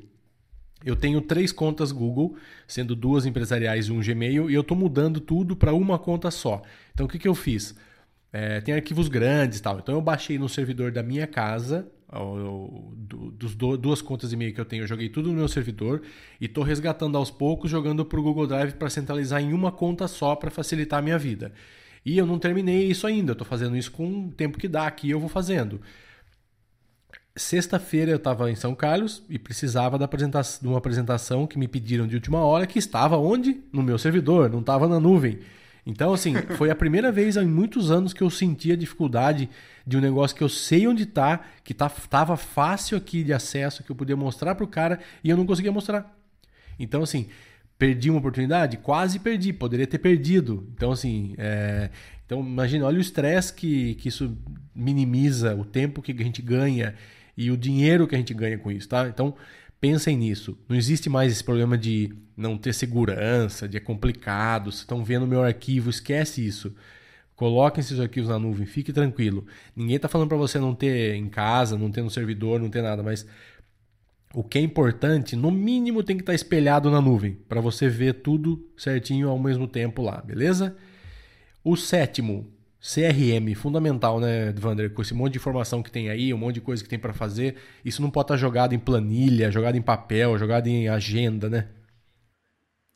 [0.84, 5.20] Eu tenho três contas Google, sendo duas empresariais e um Gmail, e eu estou mudando
[5.20, 6.62] tudo para uma conta só.
[6.92, 7.74] Então, o que, que eu fiz?
[8.32, 9.78] É, tem arquivos grandes e tal.
[9.78, 11.86] Então, eu baixei no servidor da minha casa,
[13.34, 16.02] dos duas contas e-mail que eu tenho, eu joguei tudo no meu servidor
[16.40, 20.08] e estou resgatando aos poucos, jogando para o Google Drive para centralizar em uma conta
[20.08, 21.52] só para facilitar a minha vida.
[22.04, 24.86] E eu não terminei isso ainda, eu estou fazendo isso com o tempo que dá
[24.86, 25.80] aqui, eu vou fazendo.
[27.36, 31.68] Sexta-feira eu estava em São Carlos e precisava da apresentação, de uma apresentação que me
[31.68, 33.60] pediram de última hora, que estava onde?
[33.72, 35.38] No meu servidor, não estava na nuvem.
[35.86, 39.48] Então, assim, foi a primeira vez em muitos anos que eu senti a dificuldade
[39.86, 43.82] de um negócio que eu sei onde está, que tá, tava fácil aqui de acesso,
[43.82, 46.16] que eu podia mostrar para o cara e eu não conseguia mostrar.
[46.78, 47.28] Então, assim,
[47.80, 48.76] perdi uma oportunidade?
[48.76, 50.68] Quase perdi, poderia ter perdido.
[50.74, 51.88] Então, assim, é...
[52.26, 54.36] então imagina, olha o estresse que, que isso
[54.74, 56.94] minimiza, o tempo que a gente ganha
[57.34, 59.08] e o dinheiro que a gente ganha com isso, tá?
[59.08, 59.34] Então,
[59.80, 60.58] pensem nisso.
[60.68, 65.26] Não existe mais esse problema de não ter segurança, de é complicado, vocês estão vendo
[65.26, 66.74] meu arquivo, esquece isso.
[67.34, 69.46] Coloquem esses arquivos na nuvem, fique tranquilo.
[69.74, 72.82] Ninguém está falando para você não ter em casa, não ter no servidor, não ter
[72.82, 73.26] nada, mas
[74.32, 77.88] o que é importante, no mínimo tem que estar tá espelhado na nuvem, para você
[77.88, 80.76] ver tudo certinho ao mesmo tempo lá, beleza?
[81.64, 82.46] O sétimo,
[82.80, 84.94] CRM, fundamental, né, Vander?
[84.94, 87.12] Com esse monte de informação que tem aí, um monte de coisa que tem para
[87.12, 91.68] fazer, isso não pode estar jogado em planilha, jogado em papel, jogado em agenda, né?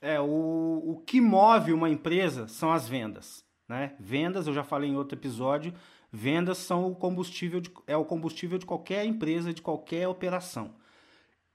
[0.00, 3.94] É, o, o que move uma empresa são as vendas, né?
[3.98, 5.74] Vendas, eu já falei em outro episódio,
[6.12, 10.74] vendas são o combustível de, é o combustível de qualquer empresa, de qualquer operação.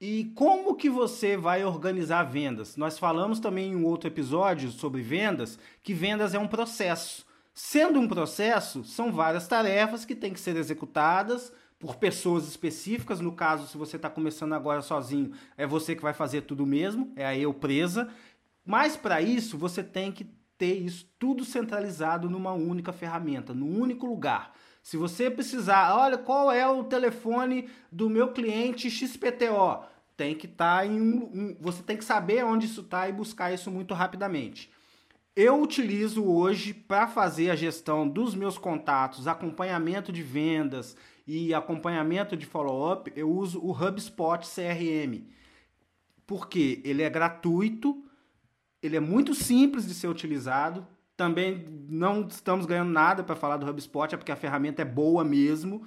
[0.00, 2.74] E como que você vai organizar vendas?
[2.74, 7.26] Nós falamos também em um outro episódio sobre vendas, que vendas é um processo.
[7.52, 13.20] Sendo um processo, são várias tarefas que têm que ser executadas por pessoas específicas.
[13.20, 17.12] No caso, se você está começando agora sozinho, é você que vai fazer tudo mesmo,
[17.14, 18.08] é a eu presa.
[18.64, 20.24] Mas para isso, você tem que
[20.56, 24.54] ter isso tudo centralizado numa única ferramenta, num único lugar.
[24.82, 29.84] Se você precisar, olha, qual é o telefone do meu cliente XPTO?
[30.16, 33.52] Tem que estar tá em um, Você tem que saber onde isso está e buscar
[33.52, 34.70] isso muito rapidamente.
[35.36, 42.36] Eu utilizo hoje para fazer a gestão dos meus contatos, acompanhamento de vendas e acompanhamento
[42.36, 45.24] de follow-up, eu uso o HubSpot CRM.
[46.26, 48.04] Porque ele é gratuito,
[48.82, 50.86] ele é muito simples de ser utilizado.
[51.20, 55.22] Também não estamos ganhando nada para falar do HubSpot, é porque a ferramenta é boa
[55.22, 55.82] mesmo.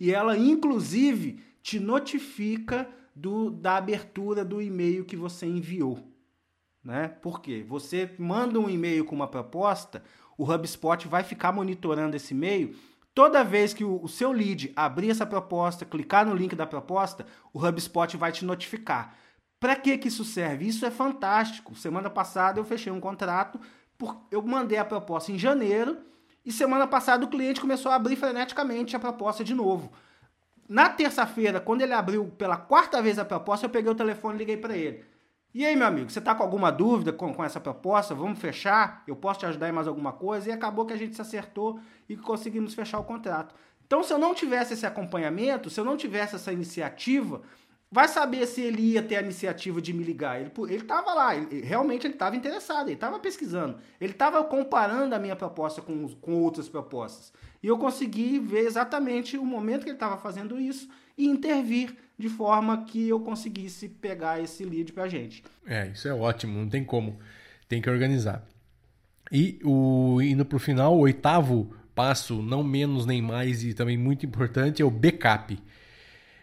[0.00, 6.00] E ela, inclusive, te notifica do, da abertura do e-mail que você enviou.
[6.82, 7.06] Né?
[7.06, 7.64] Por quê?
[7.68, 10.02] Você manda um e-mail com uma proposta,
[10.36, 12.74] o HubSpot vai ficar monitorando esse e-mail.
[13.14, 17.24] Toda vez que o, o seu lead abrir essa proposta, clicar no link da proposta,
[17.52, 19.16] o HubSpot vai te notificar.
[19.60, 20.66] Para que, que isso serve?
[20.66, 21.76] Isso é fantástico.
[21.76, 23.60] Semana passada eu fechei um contrato,
[24.30, 25.98] eu mandei a proposta em janeiro
[26.44, 29.92] e semana passada o cliente começou a abrir freneticamente a proposta de novo.
[30.68, 34.38] Na terça-feira, quando ele abriu pela quarta vez a proposta, eu peguei o telefone e
[34.38, 35.04] liguei para ele.
[35.54, 38.14] E aí, meu amigo, você está com alguma dúvida com, com essa proposta?
[38.14, 39.02] Vamos fechar?
[39.06, 40.48] Eu posso te ajudar em mais alguma coisa?
[40.48, 43.54] E acabou que a gente se acertou e conseguimos fechar o contrato.
[43.86, 47.42] Então, se eu não tivesse esse acompanhamento, se eu não tivesse essa iniciativa,
[47.92, 50.40] vai saber se ele ia ter a iniciativa de me ligar.
[50.40, 55.18] Ele estava lá, ele, realmente ele estava interessado, ele estava pesquisando, ele estava comparando a
[55.18, 57.34] minha proposta com, com outras propostas.
[57.62, 62.30] E eu consegui ver exatamente o momento que ele estava fazendo isso e intervir de
[62.30, 65.44] forma que eu conseguisse pegar esse lead para a gente.
[65.66, 67.18] É, isso é ótimo, não tem como.
[67.68, 68.42] Tem que organizar.
[69.30, 73.98] E o, indo para o final, o oitavo passo, não menos nem mais e também
[73.98, 75.58] muito importante, é o backup.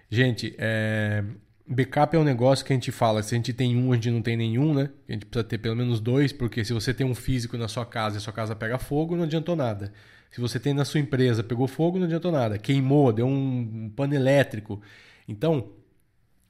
[0.10, 1.24] Gente, é,
[1.68, 4.10] backup é um negócio que a gente fala, se a gente tem um, a gente
[4.10, 4.90] não tem nenhum, né?
[5.08, 7.86] A gente precisa ter pelo menos dois, porque se você tem um físico na sua
[7.86, 9.94] casa e a sua casa pega fogo, não adiantou nada.
[10.32, 12.58] Se você tem na sua empresa, pegou fogo, não adiantou nada.
[12.58, 14.82] Queimou, deu um pano elétrico.
[15.28, 15.72] Então,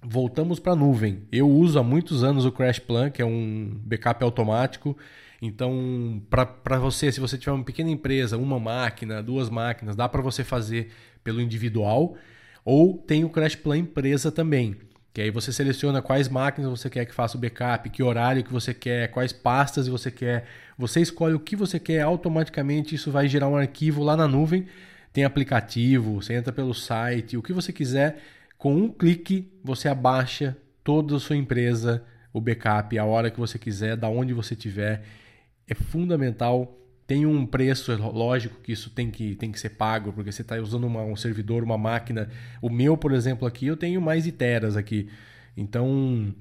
[0.02, 1.24] voltamos para a nuvem.
[1.32, 4.98] Eu uso há muitos anos o Crash Plan, que é um backup automático.
[5.42, 10.22] Então, para você, se você tiver uma pequena empresa, uma máquina, duas máquinas, dá para
[10.22, 10.92] você fazer
[11.24, 12.18] pelo individual.
[12.72, 14.76] Ou tem o Crash Plan empresa também.
[15.12, 18.54] Que aí você seleciona quais máquinas você quer que faça o backup, que horário que
[18.54, 20.46] você quer, quais pastas você quer.
[20.78, 24.68] Você escolhe o que você quer, automaticamente isso vai gerar um arquivo lá na nuvem.
[25.12, 28.22] Tem aplicativo, você entra pelo site, o que você quiser.
[28.56, 33.58] Com um clique você abaixa toda a sua empresa, o backup, a hora que você
[33.58, 35.02] quiser, da onde você estiver.
[35.68, 36.79] É fundamental
[37.10, 40.58] tem um preço, lógico que isso tem que, tem que ser pago, porque você está
[40.58, 42.30] usando uma, um servidor, uma máquina.
[42.62, 45.10] O meu, por exemplo, aqui, eu tenho mais iteras aqui.
[45.58, 46.32] Então,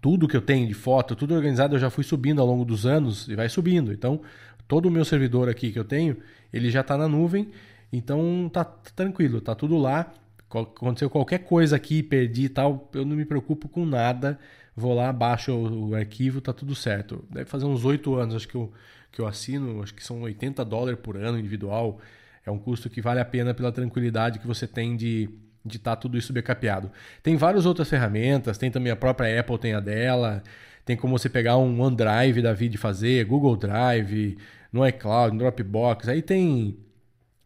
[0.00, 2.86] tudo que eu tenho de foto, tudo organizado, eu já fui subindo ao longo dos
[2.86, 3.92] anos e vai subindo.
[3.92, 4.20] Então,
[4.68, 6.18] todo o meu servidor aqui que eu tenho,
[6.52, 7.50] ele já está na nuvem.
[7.92, 10.14] Então, tá, tranquilo, tá tudo lá.
[10.48, 14.38] Aconteceu qualquer coisa aqui, perdi e tal, eu não me preocupo com nada
[14.76, 17.24] vou lá, baixo o, o arquivo, tá tudo certo.
[17.30, 18.72] Deve fazer uns oito anos, acho que eu,
[19.10, 22.00] que eu assino, acho que são 80 dólares por ano individual.
[22.44, 25.28] É um custo que vale a pena pela tranquilidade que você tem de
[25.64, 26.90] de estar tá tudo isso backupeado.
[27.22, 30.42] Tem várias outras ferramentas, tem também a própria Apple tem a dela,
[30.84, 34.38] tem como você pegar um OneDrive da vida e fazer, Google Drive,
[34.72, 36.78] no iCloud, no Dropbox, aí tem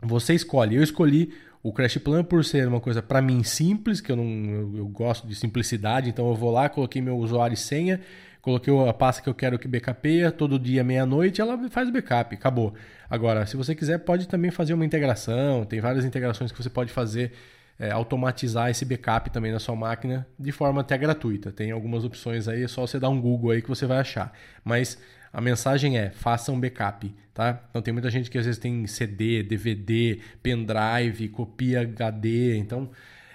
[0.01, 0.77] você escolhe.
[0.77, 1.33] Eu escolhi
[1.65, 4.87] o Crash Plan por ser uma coisa para mim simples, que eu não eu, eu,
[4.87, 8.03] gosto de simplicidade, então eu vou lá, coloquei meu usuário e senha,
[8.43, 12.35] coloquei a pasta que eu quero que backupeia, todo dia meia-noite, ela faz o backup,
[12.35, 12.75] acabou.
[13.09, 16.93] Agora, se você quiser, pode também fazer uma integração, tem várias integrações que você pode
[16.93, 17.33] fazer
[17.79, 21.51] é, automatizar esse backup também na sua máquina de forma até gratuita.
[21.51, 24.35] Tem algumas opções aí, é só você dar um Google aí que você vai achar.
[24.63, 24.99] Mas
[25.35, 27.61] a mensagem é: faça um backup, tá?
[27.69, 32.57] Então tem muita gente que às vezes tem CD, DVD, pendrive, copia HD.
[32.57, 32.89] Então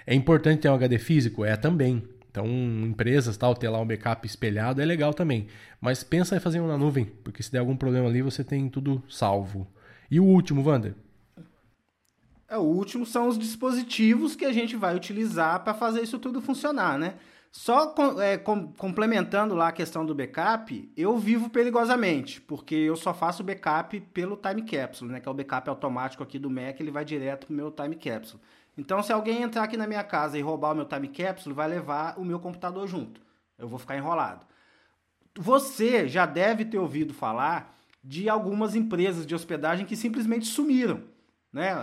[0.06, 1.44] é importante ter um HD físico?
[1.44, 2.02] É também.
[2.30, 5.48] Então, empresas, tal, ter lá um backup espelhado é legal também.
[5.80, 8.68] Mas pensa em fazer um na nuvem, porque se der algum problema ali, você tem
[8.68, 9.66] tudo salvo.
[10.10, 10.94] E o último, Wander?
[12.48, 16.40] É, o último são os dispositivos que a gente vai utilizar para fazer isso tudo
[16.40, 17.14] funcionar, né?
[17.52, 23.12] Só é, com, complementando lá a questão do backup, eu vivo perigosamente, porque eu só
[23.12, 25.20] faço backup pelo time capsule, né?
[25.20, 28.40] Que é o backup automático aqui do Mac, ele vai direto pro meu time capsule.
[28.78, 31.68] Então, se alguém entrar aqui na minha casa e roubar o meu time capsule, vai
[31.68, 33.20] levar o meu computador junto.
[33.58, 34.46] Eu vou ficar enrolado.
[35.36, 41.02] Você já deve ter ouvido falar de algumas empresas de hospedagem que simplesmente sumiram.
[41.52, 41.74] Né?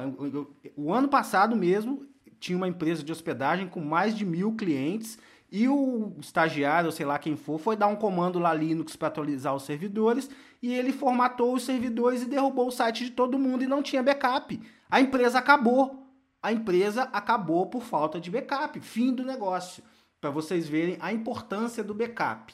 [0.76, 2.07] O ano passado mesmo
[2.39, 5.20] tinha uma empresa de hospedagem com mais de mil clientes
[5.52, 9.56] e o estagiário, sei lá quem for, foi dar um comando lá Linux para atualizar
[9.56, 10.30] os servidores
[10.62, 14.04] e ele formatou os servidores e derrubou o site de todo mundo e não tinha
[14.04, 14.60] backup.
[14.89, 16.06] A empresa acabou.
[16.41, 18.80] A empresa acabou por falta de backup.
[18.82, 19.84] Fim do negócio.
[20.20, 22.54] Para vocês verem a importância do backup.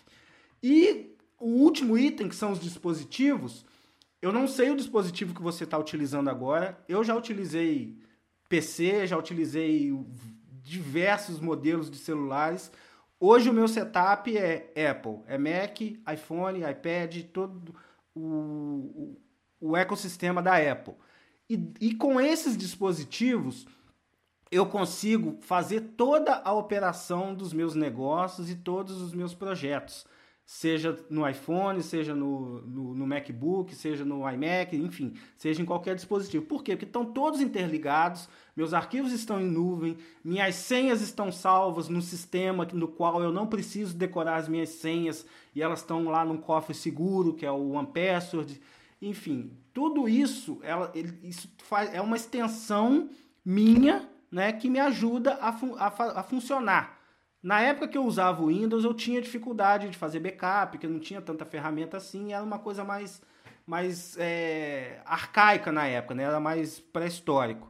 [0.62, 3.66] E o último item, que são os dispositivos,
[4.22, 6.78] eu não sei o dispositivo que você está utilizando agora.
[6.88, 7.98] Eu já utilizei
[8.48, 9.91] PC, já utilizei
[10.64, 12.72] diversos modelos de celulares.
[13.20, 17.76] Hoje o meu setup é Apple, é Mac, iPhone, iPad, todo
[18.16, 19.18] o,
[19.59, 20.95] o, ecossistema da Apple.
[21.49, 23.68] E, e com esses dispositivos
[24.49, 30.05] eu consigo fazer toda a operação dos meus negócios e todos os meus projetos
[30.46, 35.96] seja no iPhone, seja no, no, no, MacBook, seja no iMac, enfim, seja em qualquer
[35.96, 36.46] dispositivo.
[36.46, 36.74] Por quê?
[36.76, 42.68] Porque estão todos interligados, meus arquivos estão em nuvem, minhas senhas estão salvas no sistema
[42.74, 45.26] no qual eu não preciso decorar as minhas senhas
[45.56, 48.60] e elas estão lá num cofre seguro, que é o OnePassword.
[49.02, 53.10] Enfim, tudo isso, ela, ele, isso faz, é uma extensão
[53.46, 55.88] minha né, que me ajuda a, fun, a,
[56.20, 56.93] a funcionar.
[57.44, 60.98] Na época que eu usava o Windows, eu tinha dificuldade de fazer backup, que não
[60.98, 63.22] tinha tanta ferramenta assim, era uma coisa mais,
[63.68, 66.24] mais é, arcaica na época, né?
[66.24, 67.70] era mais pré-histórico.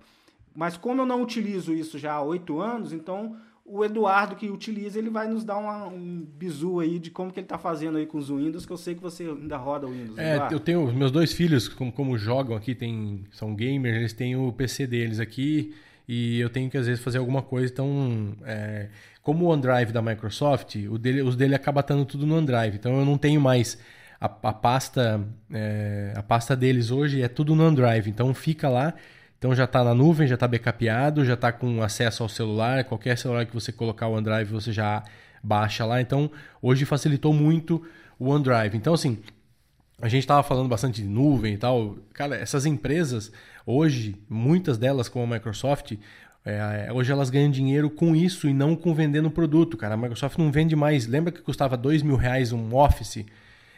[0.56, 5.00] Mas como eu não utilizo isso já há oito anos, então o Eduardo que utiliza,
[5.00, 8.06] ele vai nos dar uma, um bizu aí de como que ele está fazendo aí
[8.06, 10.20] com os Windows, que eu sei que você ainda roda o Windows.
[10.20, 10.54] É, Eduardo.
[10.54, 14.54] eu tenho meus dois filhos, como, como jogam aqui, tem, são gamers, eles têm o
[14.54, 15.74] PC deles aqui
[16.08, 18.88] e eu tenho que às vezes fazer alguma coisa, então é,
[19.22, 22.99] como o OneDrive da Microsoft, o dele, os dele acaba estando tudo no OneDrive, então
[22.99, 23.78] eu não tenho mais
[24.20, 28.93] a, a pasta é, a pasta deles hoje é tudo no OneDrive, então fica lá,
[29.38, 33.18] então já está na nuvem, já está backupeado, já está com acesso ao celular, qualquer
[33.18, 35.04] celular que você colocar o OneDrive você já
[35.41, 36.32] baixa lá, então
[36.62, 37.86] hoje facilitou muito
[38.20, 38.78] o OneDrive.
[38.78, 39.20] Então assim,
[40.04, 43.32] a gente estava falando bastante de nuvem e tal, cara, essas empresas
[43.66, 45.93] Hoje, muitas delas, como a Microsoft,
[46.43, 49.93] é, hoje elas ganham dinheiro com isso e não com vendendo produto, cara.
[49.93, 51.08] A Microsoft não vende mais.
[51.08, 53.26] Lembra que custava dois mil reais um Office?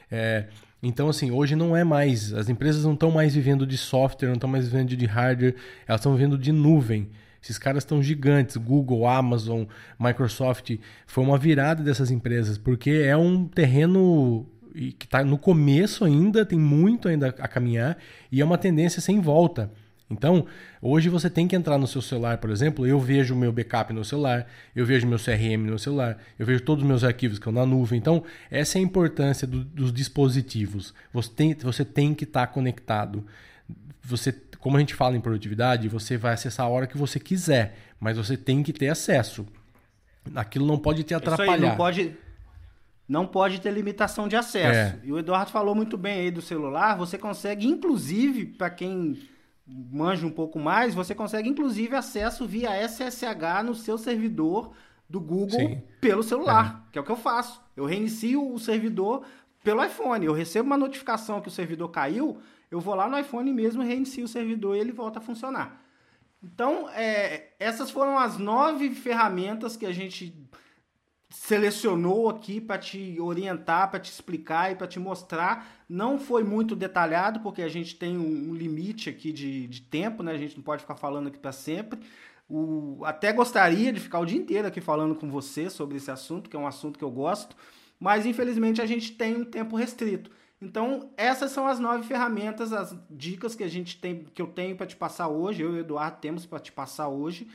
[0.09, 0.45] É,
[0.81, 2.33] então, assim, hoje não é mais.
[2.33, 5.55] As empresas não estão mais vivendo de software, não estão mais vivendo de hardware,
[5.87, 7.09] elas estão vivendo de nuvem.
[7.41, 9.65] Esses caras estão gigantes, Google, Amazon,
[9.99, 10.79] Microsoft.
[11.05, 16.45] Foi uma virada dessas empresas, porque é um terreno e que está no começo ainda,
[16.45, 17.97] tem muito ainda a caminhar
[18.31, 19.71] e é uma tendência sem volta.
[20.09, 20.45] Então,
[20.81, 23.91] hoje você tem que entrar no seu celular, por exemplo, eu vejo o meu backup
[23.91, 24.45] no celular,
[24.75, 27.65] eu vejo meu CRM no celular, eu vejo todos os meus arquivos que estão na
[27.65, 27.97] nuvem.
[27.97, 30.93] Então, essa é a importância do, dos dispositivos.
[31.11, 33.25] Você tem, você tem que estar tá conectado.
[34.03, 37.75] Você, como a gente fala em produtividade, você vai acessar a hora que você quiser,
[37.99, 39.43] mas você tem que ter acesso.
[40.35, 41.55] Aquilo não pode te atrapalhar.
[41.55, 42.15] Isso aí, não pode,
[43.07, 44.97] não pode ter limitação de acesso.
[44.97, 44.99] É.
[45.03, 49.17] E o Eduardo falou muito bem aí do celular, você consegue, inclusive, para quem
[49.67, 54.73] manja um pouco mais, você consegue, inclusive, acesso via SSH no seu servidor
[55.09, 55.81] do Google Sim.
[56.01, 56.91] pelo celular, é.
[56.91, 57.61] que é o que eu faço.
[57.75, 59.23] Eu reinicio o servidor
[59.63, 60.25] pelo iPhone.
[60.25, 62.37] Eu recebo uma notificação que o servidor caiu,
[62.69, 65.81] eu vou lá no iPhone mesmo, reinicio o servidor e ele volta a funcionar.
[66.43, 70.47] Então, é, essas foram as nove ferramentas que a gente
[71.35, 75.83] selecionou aqui para te orientar, para te explicar e para te mostrar.
[75.87, 80.31] Não foi muito detalhado, porque a gente tem um limite aqui de, de tempo, né?
[80.31, 81.99] A gente não pode ficar falando aqui para sempre.
[82.49, 86.49] O, até gostaria de ficar o dia inteiro aqui falando com você sobre esse assunto,
[86.49, 87.55] que é um assunto que eu gosto,
[87.99, 90.31] mas infelizmente a gente tem um tempo restrito.
[90.61, 94.75] Então, essas são as nove ferramentas, as dicas que a gente tem, que eu tenho
[94.75, 97.47] para te passar hoje, eu e o Eduardo temos para te passar hoje.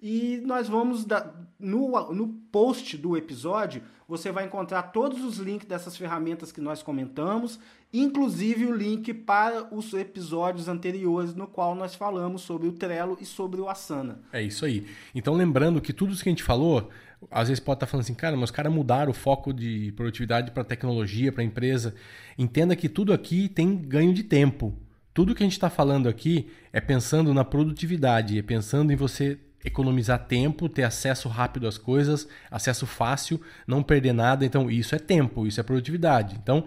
[0.00, 5.66] E nós vamos, da, no, no post do episódio, você vai encontrar todos os links
[5.66, 7.58] dessas ferramentas que nós comentamos,
[7.92, 13.26] inclusive o link para os episódios anteriores, no qual nós falamos sobre o Trello e
[13.26, 14.20] sobre o Asana.
[14.32, 14.86] É isso aí.
[15.14, 16.88] Então, lembrando que tudo isso que a gente falou,
[17.30, 20.52] às vezes pode estar falando assim, cara, mas os caras mudaram o foco de produtividade
[20.52, 21.94] para tecnologia, para empresa.
[22.38, 24.74] Entenda que tudo aqui tem ganho de tempo.
[25.12, 29.38] Tudo que a gente está falando aqui é pensando na produtividade, é pensando em você
[29.64, 34.44] economizar tempo, ter acesso rápido às coisas, acesso fácil, não perder nada.
[34.44, 36.36] Então, isso é tempo, isso é produtividade.
[36.40, 36.64] Então,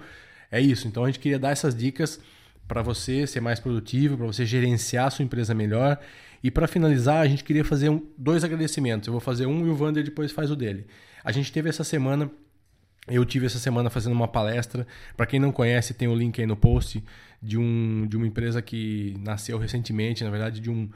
[0.51, 0.87] é isso.
[0.87, 2.19] Então, a gente queria dar essas dicas
[2.67, 5.99] para você ser mais produtivo, para você gerenciar a sua empresa melhor.
[6.43, 9.07] E para finalizar, a gente queria fazer um, dois agradecimentos.
[9.07, 10.87] Eu vou fazer um e o Vander depois faz o dele.
[11.23, 12.29] A gente teve essa semana
[13.07, 14.85] eu tive essa semana fazendo uma palestra.
[15.17, 17.03] Para quem não conhece, tem o link aí no post
[17.41, 20.87] de, um, de uma empresa que nasceu recentemente, na verdade, de um,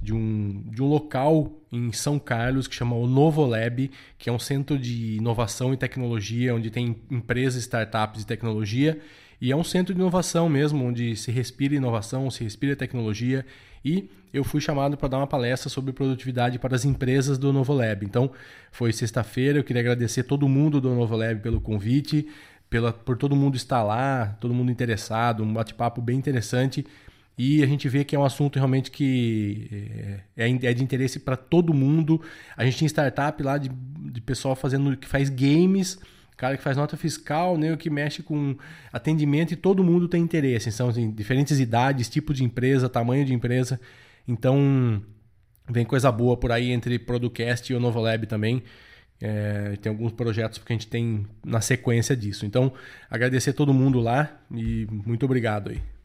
[0.00, 4.38] de um, de um local em São Carlos que chama o Novolab, que é um
[4.38, 9.00] centro de inovação e tecnologia, onde tem empresas, startups de tecnologia.
[9.40, 13.44] E é um centro de inovação mesmo, onde se respira inovação, se respira tecnologia.
[13.84, 18.04] E eu fui chamado para dar uma palestra sobre produtividade para as empresas do Novolab.
[18.04, 18.30] Então,
[18.72, 19.58] foi sexta-feira.
[19.58, 22.26] Eu queria agradecer todo mundo do Novolab pelo convite,
[22.68, 26.86] pela, por todo mundo estar lá, todo mundo interessado, um bate-papo bem interessante.
[27.38, 29.68] E a gente vê que é um assunto realmente que
[30.36, 32.20] é, é, é de interesse para todo mundo.
[32.56, 35.98] A gente tem startup lá de, de pessoal fazendo que faz games,
[36.34, 38.56] cara que faz nota fiscal, né, que mexe com
[38.90, 40.72] atendimento e todo mundo tem interesse.
[40.72, 43.78] São assim, diferentes idades, tipo de empresa, tamanho de empresa.
[44.26, 45.02] Então
[45.68, 48.62] vem coisa boa por aí entre Producast e o Novolab também.
[49.20, 52.44] É, tem alguns projetos que a gente tem na sequência disso.
[52.44, 52.72] Então,
[53.10, 55.95] agradecer todo mundo lá e muito obrigado aí.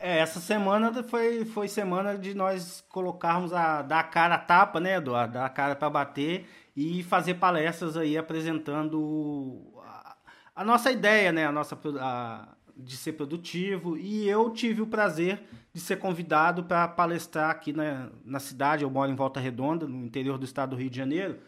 [0.00, 4.78] É, essa semana foi, foi semana de nós colocarmos a dar a cara a tapa,
[4.78, 5.34] né, Eduardo?
[5.34, 6.46] Dar a cara para bater
[6.76, 10.16] e fazer palestras aí apresentando a,
[10.54, 13.96] a nossa ideia, né, a nossa a, de ser produtivo.
[13.96, 15.42] E eu tive o prazer
[15.74, 18.84] de ser convidado para palestrar aqui na, na cidade.
[18.84, 21.40] Eu moro em Volta Redonda, no interior do estado do Rio de Janeiro.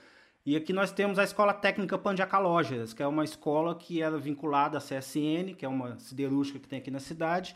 [0.44, 4.78] E aqui nós temos a Escola Técnica Pandiacalógeras, que é uma escola que era vinculada
[4.78, 7.54] à CSN, que é uma siderúrgica que tem aqui na cidade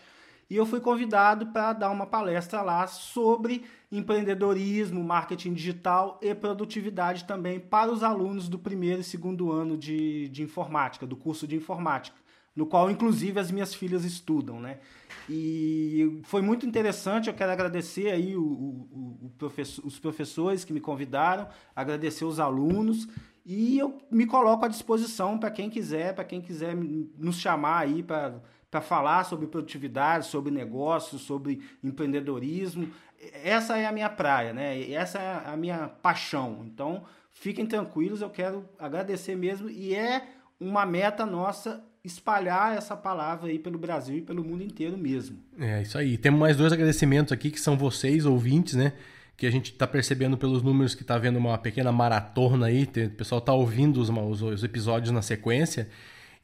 [0.54, 7.24] e eu fui convidado para dar uma palestra lá sobre empreendedorismo, marketing digital e produtividade
[7.24, 11.56] também para os alunos do primeiro e segundo ano de, de informática, do curso de
[11.56, 12.16] informática,
[12.54, 14.78] no qual inclusive as minhas filhas estudam, né?
[15.28, 20.72] E foi muito interessante, eu quero agradecer aí o, o, o professor, os professores que
[20.72, 23.08] me convidaram, agradecer os alunos
[23.44, 28.04] e eu me coloco à disposição para quem quiser, para quem quiser nos chamar aí
[28.04, 28.40] para
[28.74, 32.88] para falar sobre produtividade, sobre negócios, sobre empreendedorismo.
[33.44, 34.90] Essa é a minha praia, né?
[34.90, 36.64] Essa é a minha paixão.
[36.66, 40.26] Então, fiquem tranquilos, eu quero agradecer mesmo e é
[40.58, 45.38] uma meta nossa espalhar essa palavra aí pelo Brasil e pelo mundo inteiro mesmo.
[45.56, 46.18] É isso aí.
[46.18, 48.94] Temos mais dois agradecimentos aqui que são vocês, ouvintes, né?
[49.36, 52.82] Que a gente está percebendo pelos números que está vendo uma pequena maratona aí.
[52.82, 54.10] O pessoal está ouvindo os,
[54.42, 55.88] os episódios na sequência.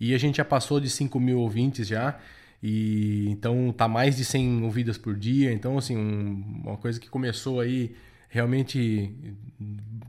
[0.00, 2.18] E a gente já passou de 5 mil ouvintes já.
[2.62, 5.52] E então tá mais de 100 ouvidas por dia.
[5.52, 7.94] Então, assim, um, uma coisa que começou aí
[8.28, 9.12] realmente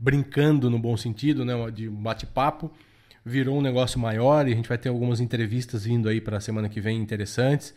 [0.00, 1.54] brincando no bom sentido, né?
[1.70, 2.70] De bate-papo,
[3.24, 6.40] virou um negócio maior e a gente vai ter algumas entrevistas vindo aí para a
[6.40, 7.74] semana que vem interessantes.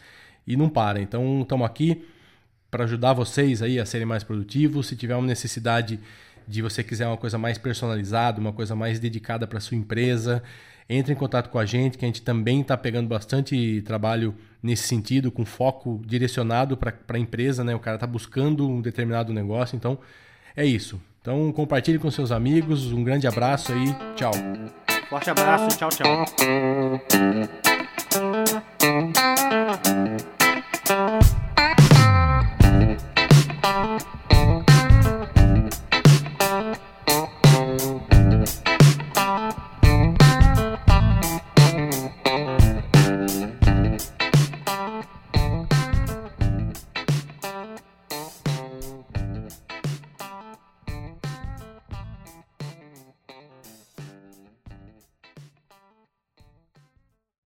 [0.47, 1.01] E não para.
[1.01, 2.05] Então, estamos aqui
[2.69, 4.87] para ajudar vocês aí a serem mais produtivos.
[4.87, 5.99] Se tiver uma necessidade
[6.47, 10.43] de você quiser uma coisa mais personalizada, uma coisa mais dedicada para sua empresa,
[10.87, 14.87] entre em contato com a gente, que a gente também está pegando bastante trabalho nesse
[14.87, 17.75] sentido, com foco direcionado para a empresa, né?
[17.75, 19.97] O cara está buscando um determinado negócio, então
[20.55, 21.01] é isso.
[21.21, 24.31] Então compartilhe com seus amigos, um grande abraço aí, tchau.
[25.09, 27.74] Forte abraço, tchau, tchau.